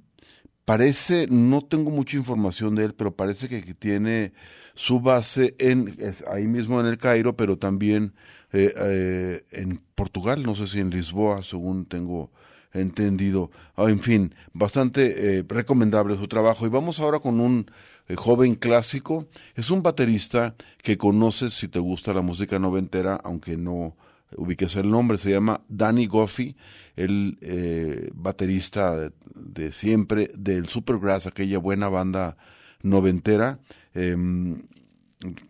parece, 0.65 1.27
no 1.29 1.63
tengo 1.63 1.89
mucha 1.91 2.17
información 2.17 2.75
de 2.75 2.86
él, 2.86 2.93
pero 2.93 3.15
parece 3.15 3.49
que, 3.49 3.62
tiene 3.73 4.34
su 4.75 4.99
base 4.99 5.55
en 5.60 5.95
ahí 6.32 6.47
mismo 6.47 6.79
en 6.79 6.86
el 6.88 6.97
Cairo, 6.97 7.36
pero 7.36 7.58
también 7.58 8.13
eh, 8.51 8.73
eh, 8.75 9.45
en 9.51 9.82
Portugal, 9.95 10.43
no 10.43 10.55
sé 10.55 10.67
si 10.67 10.79
en 10.79 10.89
Lisboa, 10.89 11.43
según 11.43 11.86
tengo 11.86 12.32
entendido. 12.73 13.51
Ah, 13.75 13.89
en 13.89 13.99
fin, 13.99 14.36
bastante 14.53 15.39
eh, 15.39 15.45
recomendable 15.47 16.15
su 16.15 16.27
trabajo. 16.27 16.65
Y 16.65 16.69
vamos 16.69 16.99
ahora 16.99 17.19
con 17.19 17.39
un 17.39 17.69
joven 18.17 18.55
clásico. 18.55 19.27
Es 19.55 19.69
un 19.69 19.83
baterista 19.83 20.55
que 20.81 20.97
conoces 20.97 21.53
si 21.53 21.67
te 21.67 21.79
gusta 21.79 22.13
la 22.13 22.21
música 22.21 22.59
noventera, 22.59 23.19
aunque 23.23 23.57
no 23.57 23.95
ubiques 24.35 24.75
el 24.75 24.89
nombre. 24.89 25.17
Se 25.17 25.31
llama 25.31 25.61
Danny 25.67 26.07
Goffey, 26.07 26.55
el 26.95 27.37
eh, 27.41 28.09
baterista 28.13 29.11
de, 29.35 29.71
siempre 29.71 30.29
del 30.37 30.67
Supergrass, 30.67 31.27
aquella 31.27 31.59
buena 31.59 31.89
banda 31.89 32.37
noventera, 32.81 33.59
em, 33.93 34.61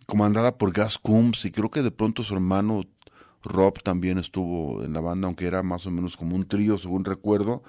comandada 0.06 0.58
por 0.58 0.72
Gas 0.72 0.98
Coombs 0.98 1.44
y 1.44 1.50
creo 1.50 1.70
que 1.70 1.82
de 1.82 1.92
pronto 1.92 2.24
su 2.24 2.34
hermano 2.34 2.82
Rob 3.42 3.82
también 3.82 4.18
estuvo 4.18 4.84
en 4.84 4.92
la 4.92 5.00
banda, 5.00 5.26
aunque 5.26 5.46
era 5.46 5.62
más 5.62 5.86
o 5.86 5.90
menos 5.90 6.16
como 6.16 6.36
un 6.36 6.46
trío, 6.46 6.76
según 6.78 7.04
recuerdo. 7.04 7.62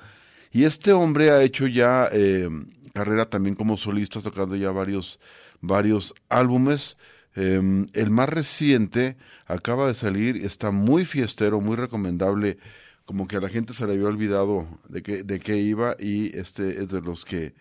Y 0.51 0.65
este 0.65 0.91
hombre 0.91 1.31
ha 1.31 1.43
hecho 1.43 1.65
ya 1.65 2.09
eh, 2.11 2.49
carrera 2.93 3.25
también 3.29 3.55
como 3.55 3.77
solista, 3.77 4.21
tocando 4.21 4.55
ya 4.55 4.71
varios, 4.71 5.19
varios 5.61 6.13
álbumes. 6.29 6.97
Eh, 7.35 7.87
el 7.93 8.09
más 8.09 8.29
reciente 8.29 9.17
acaba 9.45 9.87
de 9.87 9.93
salir, 9.93 10.37
está 10.45 10.71
muy 10.71 11.05
fiestero, 11.05 11.61
muy 11.61 11.75
recomendable, 11.77 12.57
como 13.05 13.27
que 13.27 13.37
a 13.37 13.41
la 13.41 13.49
gente 13.49 13.73
se 13.73 13.87
le 13.87 13.93
había 13.93 14.07
olvidado 14.07 14.67
de 14.89 15.01
qué 15.01 15.23
de 15.23 15.39
qué 15.39 15.57
iba 15.57 15.95
y 15.99 16.37
este 16.37 16.81
es 16.81 16.89
de 16.91 17.01
los 17.01 17.25
que 17.25 17.53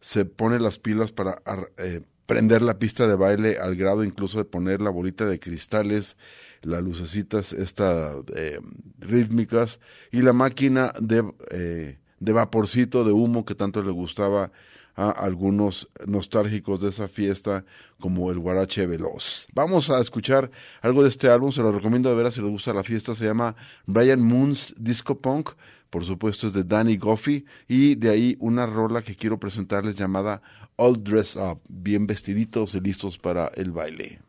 se 0.00 0.24
pone 0.24 0.58
las 0.58 0.78
pilas 0.78 1.12
para 1.12 1.38
ar- 1.44 1.70
eh, 1.78 2.02
prender 2.26 2.62
la 2.62 2.78
pista 2.78 3.06
de 3.06 3.16
baile 3.16 3.58
al 3.58 3.76
grado 3.76 4.04
incluso 4.04 4.38
de 4.38 4.44
poner 4.44 4.80
la 4.80 4.90
bolita 4.90 5.26
de 5.26 5.38
cristales, 5.38 6.16
las 6.62 6.82
lucecitas 6.82 7.52
esta, 7.52 8.14
eh, 8.34 8.58
rítmicas 8.98 9.80
y 10.10 10.22
la 10.22 10.32
máquina 10.32 10.92
de, 11.00 11.24
eh, 11.50 11.98
de 12.18 12.32
vaporcito 12.32 13.04
de 13.04 13.12
humo 13.12 13.44
que 13.44 13.54
tanto 13.54 13.82
le 13.82 13.90
gustaba 13.92 14.50
a 14.96 15.10
algunos 15.10 15.88
nostálgicos 16.06 16.80
de 16.80 16.88
esa 16.88 17.06
fiesta 17.06 17.64
como 18.00 18.30
el 18.30 18.38
Guarache 18.38 18.86
Veloz. 18.86 19.46
Vamos 19.52 19.90
a 19.90 20.00
escuchar 20.00 20.50
algo 20.80 21.02
de 21.02 21.10
este 21.10 21.28
álbum, 21.28 21.52
se 21.52 21.60
lo 21.60 21.70
recomiendo 21.70 22.08
de 22.08 22.16
veras 22.16 22.34
si 22.34 22.40
les 22.40 22.50
gusta 22.50 22.72
la 22.72 22.82
fiesta, 22.82 23.14
se 23.14 23.26
llama 23.26 23.54
Brian 23.84 24.22
Moon's 24.22 24.74
Disco 24.78 25.20
Punk, 25.20 25.50
por 25.90 26.04
supuesto 26.04 26.48
es 26.48 26.52
de 26.52 26.64
Danny 26.64 26.96
Goffey 26.96 27.44
y 27.68 27.94
de 27.94 28.10
ahí 28.10 28.36
una 28.40 28.66
rola 28.66 29.02
que 29.02 29.14
quiero 29.14 29.38
presentarles 29.38 29.96
llamada 29.96 30.42
All 30.76 31.02
Dressed 31.02 31.40
Up, 31.40 31.60
bien 31.68 32.06
vestiditos 32.06 32.74
y 32.74 32.80
listos 32.80 33.18
para 33.18 33.48
el 33.54 33.70
baile. 33.70 34.25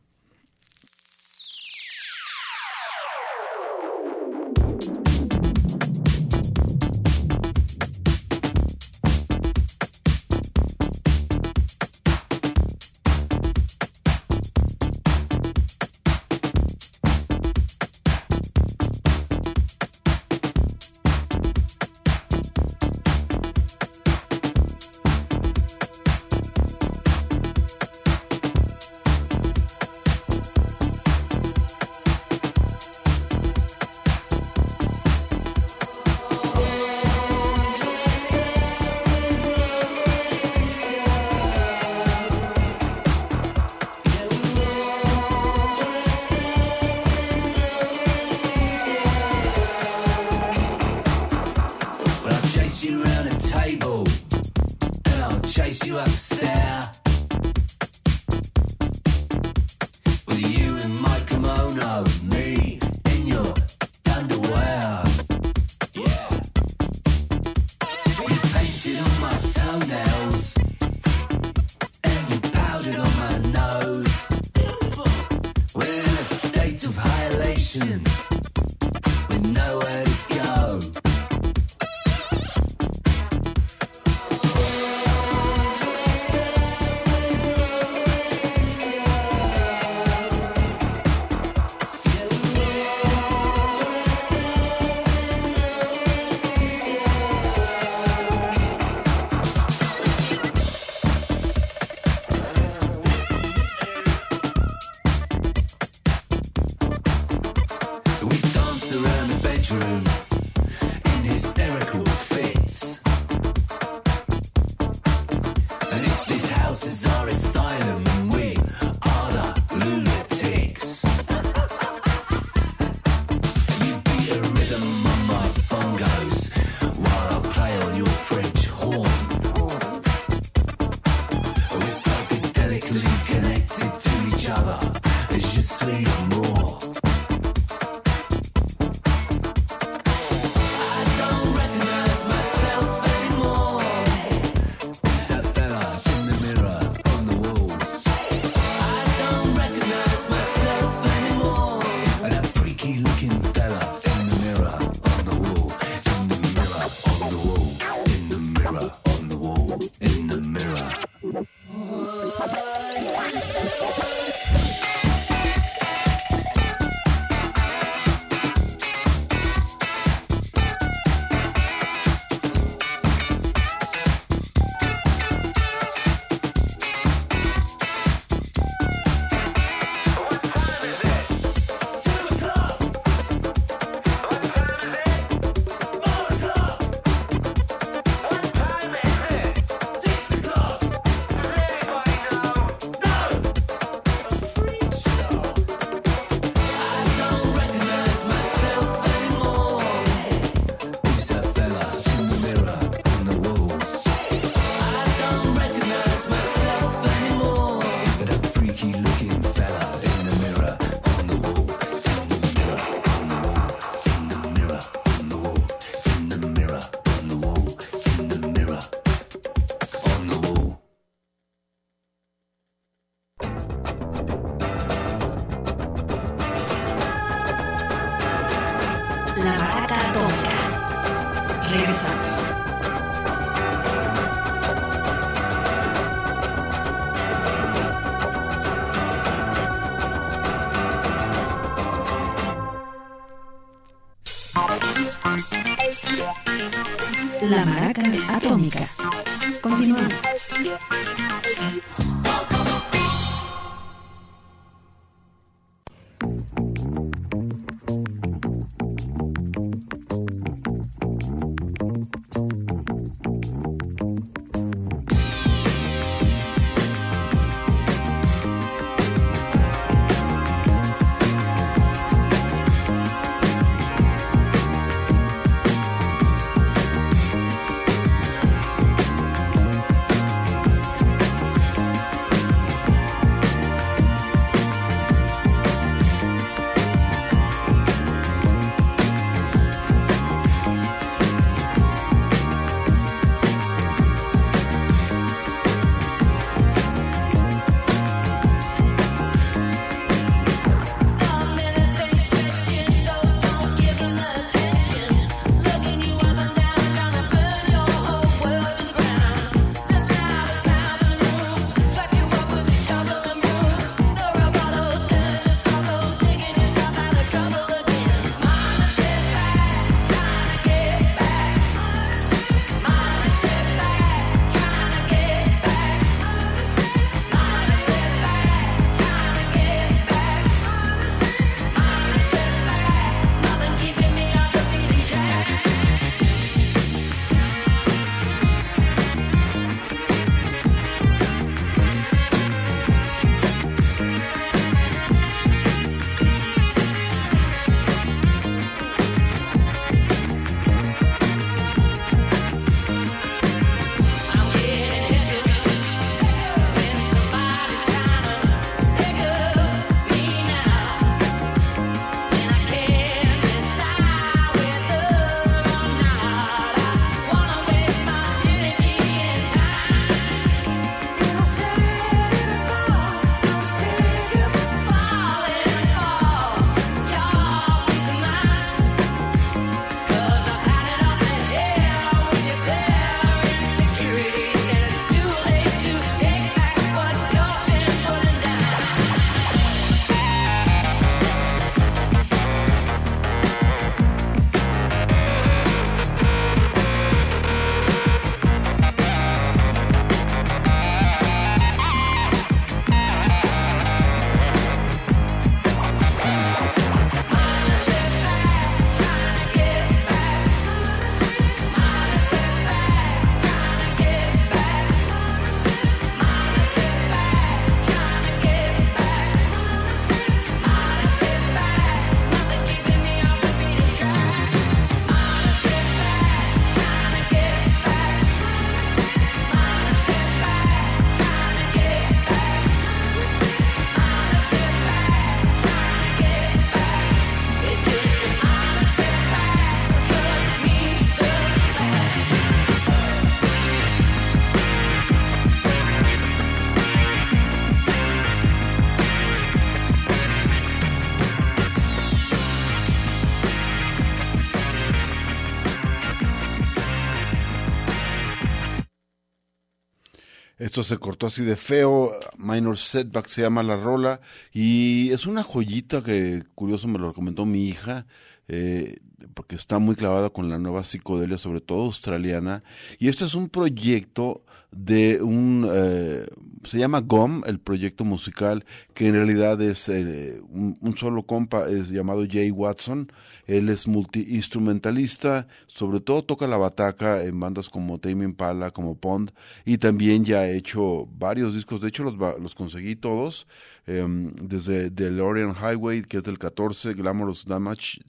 Se 460.88 460.98
cortó 460.98 461.28
así 461.28 461.44
de 461.44 461.56
feo, 461.56 462.14
Minor 462.38 462.78
Setback 462.78 463.28
se 463.28 463.42
llama 463.42 463.62
la 463.62 463.78
rola 463.78 464.22
y 464.54 465.12
es 465.12 465.28
una 465.28 465.44
joyita 465.44 466.02
que 466.02 466.44
curioso 466.56 466.88
me 466.88 466.98
lo 466.98 467.10
recomendó 467.10 467.46
mi 467.46 467.68
hija, 467.68 468.08
eh, 468.48 469.00
porque 469.34 469.56
está 469.56 469.80
muy 469.80 469.96
clavada 469.96 470.30
con 470.30 470.50
la 470.50 470.58
nueva 470.58 470.84
psicodelia, 470.84 471.38
sobre 471.38 471.62
todo 471.62 471.84
australiana, 471.84 472.64
y 472.98 473.10
esto 473.10 473.26
es 473.26 473.36
un 473.36 473.50
proyecto 473.50 474.46
de 474.72 475.22
un, 475.22 475.68
eh, 475.72 476.26
se 476.64 476.80
llama 476.80 477.00
GOM, 477.00 477.44
el 477.46 477.60
proyecto 477.60 478.04
musical, 478.04 478.66
que 478.94 479.08
en 479.08 479.16
realidad 479.16 479.62
es 479.62 479.88
eh, 479.90 480.42
un, 480.50 480.96
solo 480.98 481.24
compa, 481.24 481.70
es 481.70 481.90
llamado 481.90 482.26
Jay 482.30 482.52
Watson, 482.52 483.12
él 483.46 483.70
es 483.70 483.88
multi-instrumentalista, 483.88 485.48
sobre 485.68 486.02
todo 486.02 486.24
toca 486.24 486.48
la 486.48 486.58
bataca 486.58 487.24
en 487.24 487.40
bandas 487.40 487.70
como 487.70 488.00
Tame 488.00 488.26
Impala, 488.26 488.72
como 488.72 488.98
Pond, 488.98 489.32
y 489.66 489.78
también 489.78 490.26
ya 490.26 490.40
ha 490.40 490.50
hecho 490.50 491.08
varios 491.18 491.54
discos, 491.54 491.80
de 491.80 491.88
hecho 491.88 492.04
los, 492.04 492.16
los 492.18 492.54
conseguí 492.54 492.96
todos, 492.96 493.48
em, 493.86 494.34
desde 494.34 494.90
DeLorean 494.90 495.56
Highway, 495.56 496.04
que 496.04 496.18
es 496.18 496.24
del 496.24 496.38
14, 496.38 496.94
Glamorous 496.94 497.46
Damage, 497.46 498.02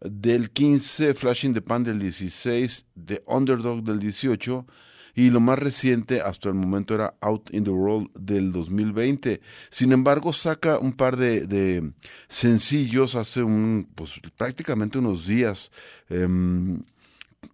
del 0.00 0.50
15, 0.50 1.14
Flashing 1.14 1.52
the 1.52 1.60
Pan 1.60 1.84
del 1.84 1.98
16, 1.98 2.86
The 3.06 3.22
Underdog 3.26 3.84
del 3.84 4.00
18 4.00 4.66
y 5.14 5.30
lo 5.30 5.40
más 5.40 5.58
reciente 5.58 6.20
hasta 6.20 6.48
el 6.48 6.54
momento 6.54 6.94
era 6.94 7.14
Out 7.20 7.52
in 7.52 7.64
the 7.64 7.70
World 7.70 8.10
del 8.14 8.52
2020. 8.52 9.40
Sin 9.70 9.92
embargo, 9.92 10.32
saca 10.32 10.78
un 10.78 10.92
par 10.92 11.16
de, 11.16 11.46
de 11.46 11.92
sencillos 12.28 13.14
hace 13.14 13.42
un, 13.42 13.88
pues 13.94 14.20
prácticamente 14.36 14.98
unos 14.98 15.26
días. 15.26 15.70
em, 16.08 16.82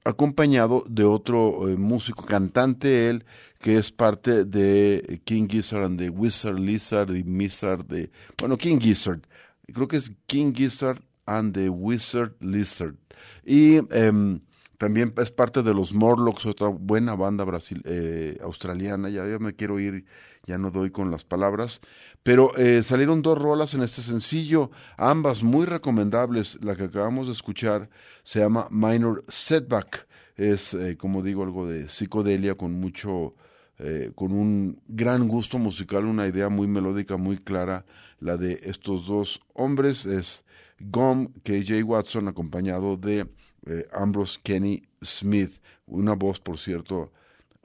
acompañado 0.05 0.85
de 0.89 1.05
otro 1.05 1.69
eh, 1.69 1.77
músico, 1.77 2.25
cantante 2.25 3.09
él, 3.09 3.25
que 3.61 3.77
es 3.77 3.91
parte 3.91 4.45
de 4.45 5.21
King 5.25 5.49
Gizzard 5.49 5.85
and 5.85 5.99
the 5.99 6.11
Wizard 6.11 6.59
Lizard 6.59 7.15
y 7.15 7.25
Mizard 7.25 7.85
de, 7.87 8.11
bueno, 8.39 8.57
King 8.57 8.79
Gizzard, 8.79 9.21
creo 9.73 9.89
que 9.89 9.97
es 9.97 10.13
King 10.27 10.53
Gizzard 10.55 11.01
and 11.27 11.55
the 11.55 11.69
Wizard 11.69 12.35
Lizard. 12.41 12.95
Y 13.45 13.77
em, 13.91 14.41
también 14.79 15.13
es 15.19 15.31
parte 15.31 15.63
de 15.63 15.75
los 15.75 15.93
Morlocks, 15.93 16.47
otra 16.47 16.69
buena 16.69 17.15
banda 17.15 17.45
brasil, 17.45 17.83
eh, 17.85 18.39
australiana, 18.43 19.11
ya, 19.11 19.27
ya 19.29 19.39
me 19.39 19.55
quiero 19.55 19.79
ir, 19.79 20.05
ya 20.47 20.57
no 20.57 20.71
doy 20.71 20.91
con 20.91 21.11
las 21.11 21.25
palabras, 21.25 21.81
pero 22.23 22.57
eh, 22.57 22.83
salieron 22.83 23.21
dos 23.23 23.39
rolas 23.39 23.75
en 23.75 23.83
este 23.83 24.03
sencillo, 24.03 24.71
ambas 24.97 25.43
muy 25.43 25.67
recomendables, 25.67 26.59
la 26.63 26.77
que 26.77 26.85
acabamos 26.85 27.27
de 27.27 27.33
escuchar 27.33 27.91
se 28.23 28.41
llama 28.41 28.69
Minor 28.71 29.23
Setback, 29.29 30.07
Es, 30.37 30.73
eh, 30.75 30.97
como 30.97 31.23
digo, 31.23 31.43
algo 31.43 31.67
de 31.67 31.89
psicodelia 31.89 32.55
con 32.55 32.73
mucho, 32.73 33.35
eh, 33.79 34.13
con 34.15 34.33
un 34.33 34.81
gran 34.87 35.27
gusto 35.27 35.59
musical, 35.59 36.05
una 36.05 36.29
idea 36.29 36.49
muy 36.49 36.69
melódica, 36.69 37.17
muy 37.17 37.39
clara. 37.39 37.85
La 38.21 38.37
de 38.37 38.61
estos 38.63 39.07
dos 39.07 39.41
hombres. 39.55 40.07
Es 40.07 40.45
Gom 40.79 41.33
KJ 41.43 41.83
Watson, 41.83 42.29
acompañado 42.29 42.97
de 42.97 43.27
eh, 43.69 43.87
Ambrose 43.93 44.39
Kenny 44.43 44.83
Smith, 45.03 45.61
una 45.87 46.15
voz, 46.15 46.41
por 46.41 46.59
cierto, 46.59 47.13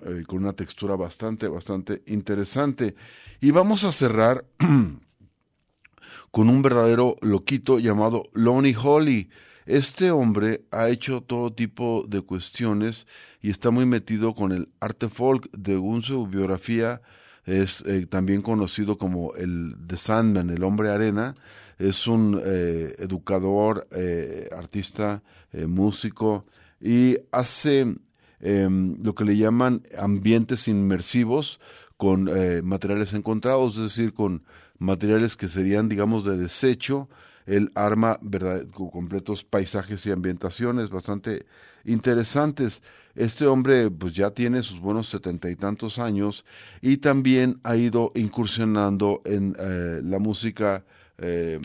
eh, 0.06 0.24
con 0.28 0.43
una 0.43 0.54
textura 0.54 0.95
bastante, 0.95 1.47
bastante 1.47 2.04
interesante. 2.08 2.95
Y 3.39 3.51
vamos 3.51 3.84
a 3.84 3.91
cerrar 3.91 4.45
con 6.32 6.49
un 6.49 6.62
verdadero 6.62 7.16
loquito 7.22 7.80
llamado 7.80 8.30
Lonnie 8.34 8.76
Holly. 8.76 9.30
Este 9.66 10.12
hombre 10.12 10.66
ha 10.72 10.89
hecho 10.89 11.22
todo 11.22 11.54
tipo 11.54 12.06
de 12.08 12.22
cuestiones 12.22 13.08
y 13.41 13.49
está 13.49 13.72
muy 13.72 13.86
metido 13.86 14.36
con 14.36 14.51
el 14.51 14.70
arte 14.82 15.08
folk. 15.08 15.49
Según 15.64 16.04
su 16.04 16.28
biografía, 16.28 17.01
es 17.45 17.82
eh, 17.86 18.06
también 18.08 18.41
conocido 18.41 18.97
como 18.97 19.36
el 19.36 19.76
The 19.88 19.97
Sandman, 19.97 20.49
el 20.49 20.64
hombre 20.64 20.89
arena. 20.89 21.36
Es 21.80 22.07
un 22.07 22.41
eh, 22.43 22.95
educador, 22.99 23.88
eh, 23.91 24.49
artista, 24.55 25.24
eh, 25.51 25.65
músico 25.65 26.45
y 26.80 27.17
hace 27.32 27.95
em, 28.39 28.97
lo 29.01 29.15
que 29.15 29.26
le 29.26 29.38
llaman 29.38 29.84
ambientes 29.97 30.67
inmersivos 30.67 31.59
con 31.97 32.30
materiales 32.63 33.13
encontrados, 33.13 33.78
es 33.78 33.84
decir, 33.84 34.13
con 34.13 34.43
materiales 34.78 35.38
que 35.38 35.47
serían, 35.47 35.88
digamos, 35.88 36.26
de 36.26 36.36
desecho. 36.36 37.07
Él 37.45 37.71
arma 37.76 38.19
verdad, 38.21 38.65
completos 38.71 39.45
paisajes 39.45 40.05
y 40.05 40.11
ambientaciones 40.11 40.89
bastante 40.89 41.45
interesantes. 41.86 42.84
Este 43.15 43.45
hombre 43.45 43.89
pues 43.89 44.13
ya 44.13 44.32
tiene 44.32 44.63
sus 44.63 44.82
buenos 44.82 45.07
setenta 45.07 45.49
y 45.49 45.55
tantos 45.55 45.97
años 45.97 46.43
y 46.82 46.97
también 46.97 47.61
ha 47.63 47.78
ido 47.78 48.11
incursionando 48.15 49.21
en 49.24 49.55
la 50.03 50.19
música 50.19 50.84
eh, 51.24 51.59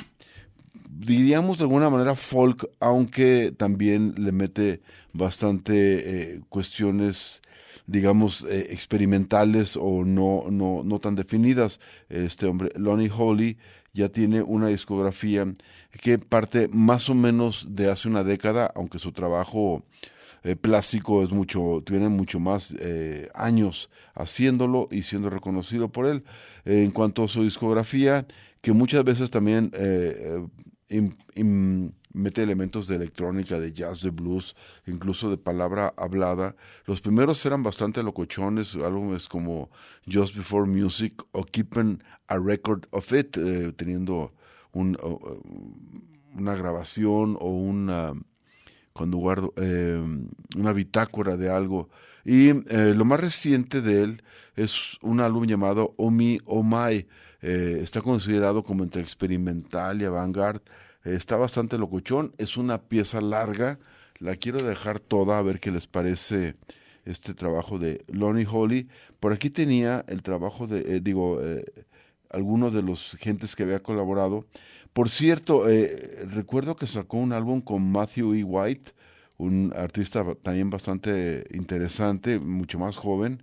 diríamos 0.88 1.58
de 1.58 1.64
alguna 1.64 1.90
manera 1.90 2.14
folk, 2.14 2.70
aunque 2.78 3.52
también 3.56 4.14
le 4.16 4.30
mete 4.30 4.82
bastante 5.12 6.34
eh, 6.34 6.40
cuestiones, 6.48 7.42
digamos, 7.88 8.44
eh, 8.44 8.68
experimentales 8.70 9.76
o 9.76 10.04
no, 10.04 10.44
no, 10.48 10.82
no 10.84 10.98
tan 11.00 11.16
definidas. 11.16 11.80
Este 12.08 12.46
hombre, 12.46 12.70
Lonnie 12.76 13.10
Holly, 13.10 13.58
ya 13.92 14.08
tiene 14.10 14.42
una 14.42 14.68
discografía 14.68 15.44
que 16.00 16.18
parte 16.20 16.68
más 16.68 17.08
o 17.10 17.14
menos 17.14 17.66
de 17.70 17.90
hace 17.90 18.06
una 18.06 18.22
década, 18.22 18.70
aunque 18.76 19.00
su 19.00 19.10
trabajo 19.10 19.82
plástico 20.60 21.24
es 21.24 21.30
mucho, 21.30 21.82
tiene 21.84 22.08
mucho 22.08 22.38
más 22.38 22.72
años 23.34 23.90
haciéndolo 24.14 24.88
y 24.92 25.02
siendo 25.02 25.30
reconocido 25.30 25.88
por 25.88 26.06
él. 26.06 26.22
En 26.64 26.92
cuanto 26.92 27.24
a 27.24 27.28
su 27.28 27.42
discografía, 27.42 28.24
que 28.60 28.72
muchas 28.72 29.04
veces 29.04 29.30
también 29.30 29.70
eh, 29.74 30.44
eh, 30.88 31.10
mete 32.12 32.42
elementos 32.42 32.88
de 32.88 32.96
electrónica, 32.96 33.58
de 33.58 33.72
jazz, 33.72 34.02
de 34.02 34.10
blues, 34.10 34.56
incluso 34.86 35.30
de 35.30 35.36
palabra 35.36 35.94
hablada. 35.96 36.56
Los 36.86 37.00
primeros 37.00 37.44
eran 37.46 37.62
bastante 37.62 38.02
locochones, 38.02 38.74
álbumes 38.74 39.28
como 39.28 39.70
Just 40.10 40.34
Before 40.34 40.66
Music 40.66 41.22
o 41.32 41.44
Keeping 41.44 42.02
a 42.26 42.38
Record 42.38 42.86
of 42.90 43.12
It, 43.12 43.36
eh, 43.36 43.72
teniendo 43.76 44.34
un, 44.72 44.96
una 46.34 46.54
grabación 46.54 47.36
o 47.40 47.50
una 47.50 48.14
cuando 48.92 49.18
guardo 49.18 49.54
eh, 49.56 50.02
una 50.56 50.72
bitácora 50.72 51.36
de 51.36 51.50
algo. 51.50 51.88
Y 52.24 52.52
lo 52.52 53.04
más 53.06 53.20
reciente 53.20 53.80
de 53.80 54.02
él 54.02 54.22
es 54.56 54.98
un 55.02 55.20
álbum 55.20 55.46
llamado 55.46 55.94
Omi 55.96 56.40
Omai. 56.44 57.06
Eh, 57.40 57.80
está 57.82 58.00
considerado 58.00 58.64
como 58.64 58.84
entre 58.84 59.02
experimental 59.02 60.02
y 60.02 60.04
avant-garde. 60.04 60.62
Eh, 61.04 61.14
está 61.14 61.36
bastante 61.36 61.78
locuchón. 61.78 62.34
Es 62.38 62.56
una 62.56 62.82
pieza 62.82 63.20
larga. 63.20 63.78
La 64.18 64.36
quiero 64.36 64.62
dejar 64.62 64.98
toda 64.98 65.38
a 65.38 65.42
ver 65.42 65.60
qué 65.60 65.70
les 65.70 65.86
parece 65.86 66.56
este 67.04 67.34
trabajo 67.34 67.78
de 67.78 68.04
Lonnie 68.08 68.46
Holly. 68.50 68.88
Por 69.20 69.32
aquí 69.32 69.50
tenía 69.50 70.04
el 70.08 70.22
trabajo 70.22 70.66
de, 70.66 70.96
eh, 70.96 71.00
digo, 71.00 71.40
algunos 72.30 72.72
de 72.72 72.82
los 72.82 73.16
gentes 73.20 73.54
que 73.54 73.62
había 73.62 73.82
colaborado. 73.82 74.44
Por 74.92 75.08
cierto, 75.08 75.64
recuerdo 76.26 76.74
que 76.74 76.86
sacó 76.86 77.18
un 77.18 77.32
álbum 77.32 77.60
con 77.60 77.90
Matthew 77.92 78.34
E. 78.34 78.42
White, 78.42 78.92
un 79.36 79.72
artista 79.76 80.24
también 80.42 80.70
bastante 80.70 81.46
interesante, 81.52 82.40
mucho 82.40 82.78
más 82.80 82.96
joven, 82.96 83.42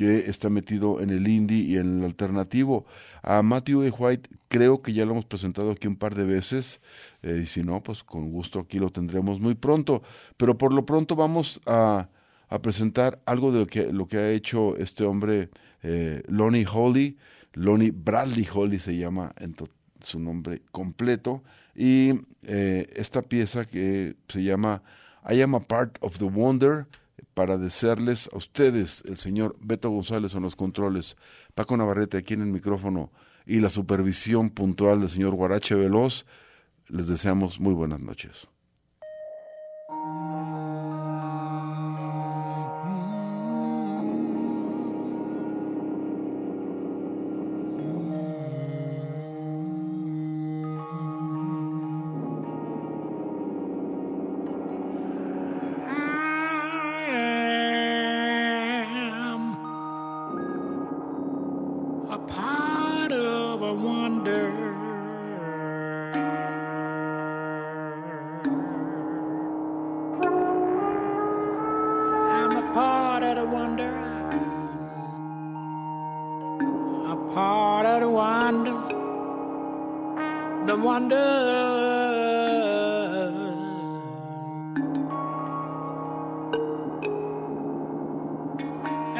que 0.00 0.30
está 0.30 0.48
metido 0.48 1.02
en 1.02 1.10
el 1.10 1.28
indie 1.28 1.58
y 1.58 1.76
en 1.76 1.98
el 1.98 2.04
alternativo. 2.06 2.86
A 3.22 3.42
Matthew 3.42 3.82
E. 3.82 3.90
White 3.90 4.30
creo 4.48 4.80
que 4.80 4.94
ya 4.94 5.04
lo 5.04 5.12
hemos 5.12 5.26
presentado 5.26 5.72
aquí 5.72 5.88
un 5.88 5.96
par 5.96 6.14
de 6.14 6.24
veces, 6.24 6.80
eh, 7.22 7.42
y 7.44 7.46
si 7.46 7.62
no, 7.62 7.82
pues 7.82 8.02
con 8.02 8.30
gusto 8.30 8.60
aquí 8.60 8.78
lo 8.78 8.88
tendremos 8.88 9.40
muy 9.40 9.54
pronto. 9.54 10.02
Pero 10.38 10.56
por 10.56 10.72
lo 10.72 10.86
pronto 10.86 11.16
vamos 11.16 11.60
a, 11.66 12.08
a 12.48 12.62
presentar 12.62 13.20
algo 13.26 13.52
de 13.52 13.60
lo 13.60 13.66
que, 13.66 13.92
lo 13.92 14.08
que 14.08 14.16
ha 14.16 14.30
hecho 14.30 14.74
este 14.78 15.04
hombre, 15.04 15.50
eh, 15.82 16.22
Lonnie 16.28 16.64
Holly. 16.66 17.18
Lonnie 17.52 17.90
Bradley 17.90 18.48
Holly 18.50 18.78
se 18.78 18.96
llama 18.96 19.34
en 19.36 19.54
su 20.00 20.18
nombre 20.18 20.62
completo. 20.72 21.42
Y 21.74 22.12
eh, 22.44 22.86
esta 22.96 23.20
pieza 23.20 23.66
que 23.66 24.16
se 24.28 24.42
llama 24.42 24.82
I 25.30 25.42
am 25.42 25.54
a 25.54 25.60
part 25.60 25.98
of 26.00 26.16
the 26.16 26.24
wonder 26.24 26.86
para 27.34 27.56
desearles 27.56 28.28
a 28.32 28.36
ustedes, 28.36 29.02
el 29.06 29.16
señor 29.16 29.56
Beto 29.60 29.90
González 29.90 30.34
en 30.34 30.42
los 30.42 30.56
controles, 30.56 31.16
Paco 31.54 31.76
Navarrete 31.76 32.18
aquí 32.18 32.34
en 32.34 32.42
el 32.42 32.48
micrófono 32.48 33.10
y 33.46 33.60
la 33.60 33.70
supervisión 33.70 34.50
puntual 34.50 35.00
del 35.00 35.08
señor 35.08 35.34
Guarache 35.34 35.74
Veloz, 35.74 36.24
les 36.88 37.06
deseamos 37.06 37.60
muy 37.60 37.74
buenas 37.74 38.00
noches. 38.00 38.48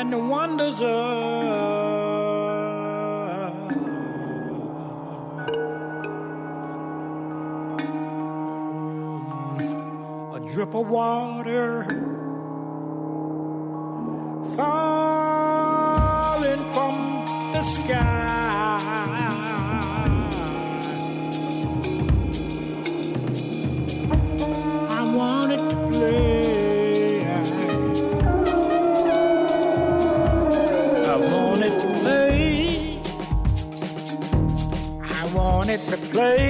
And 0.01 0.11
the 0.15 0.19
wonders 0.19 0.81
of 0.81 0.87
a 10.35 10.41
drip 10.51 10.75
of 10.75 10.89
water 10.89 11.85
falling 14.57 15.93
from 16.73 16.95
the 17.53 17.63
sky. 17.63 18.20
Play. 36.13 36.50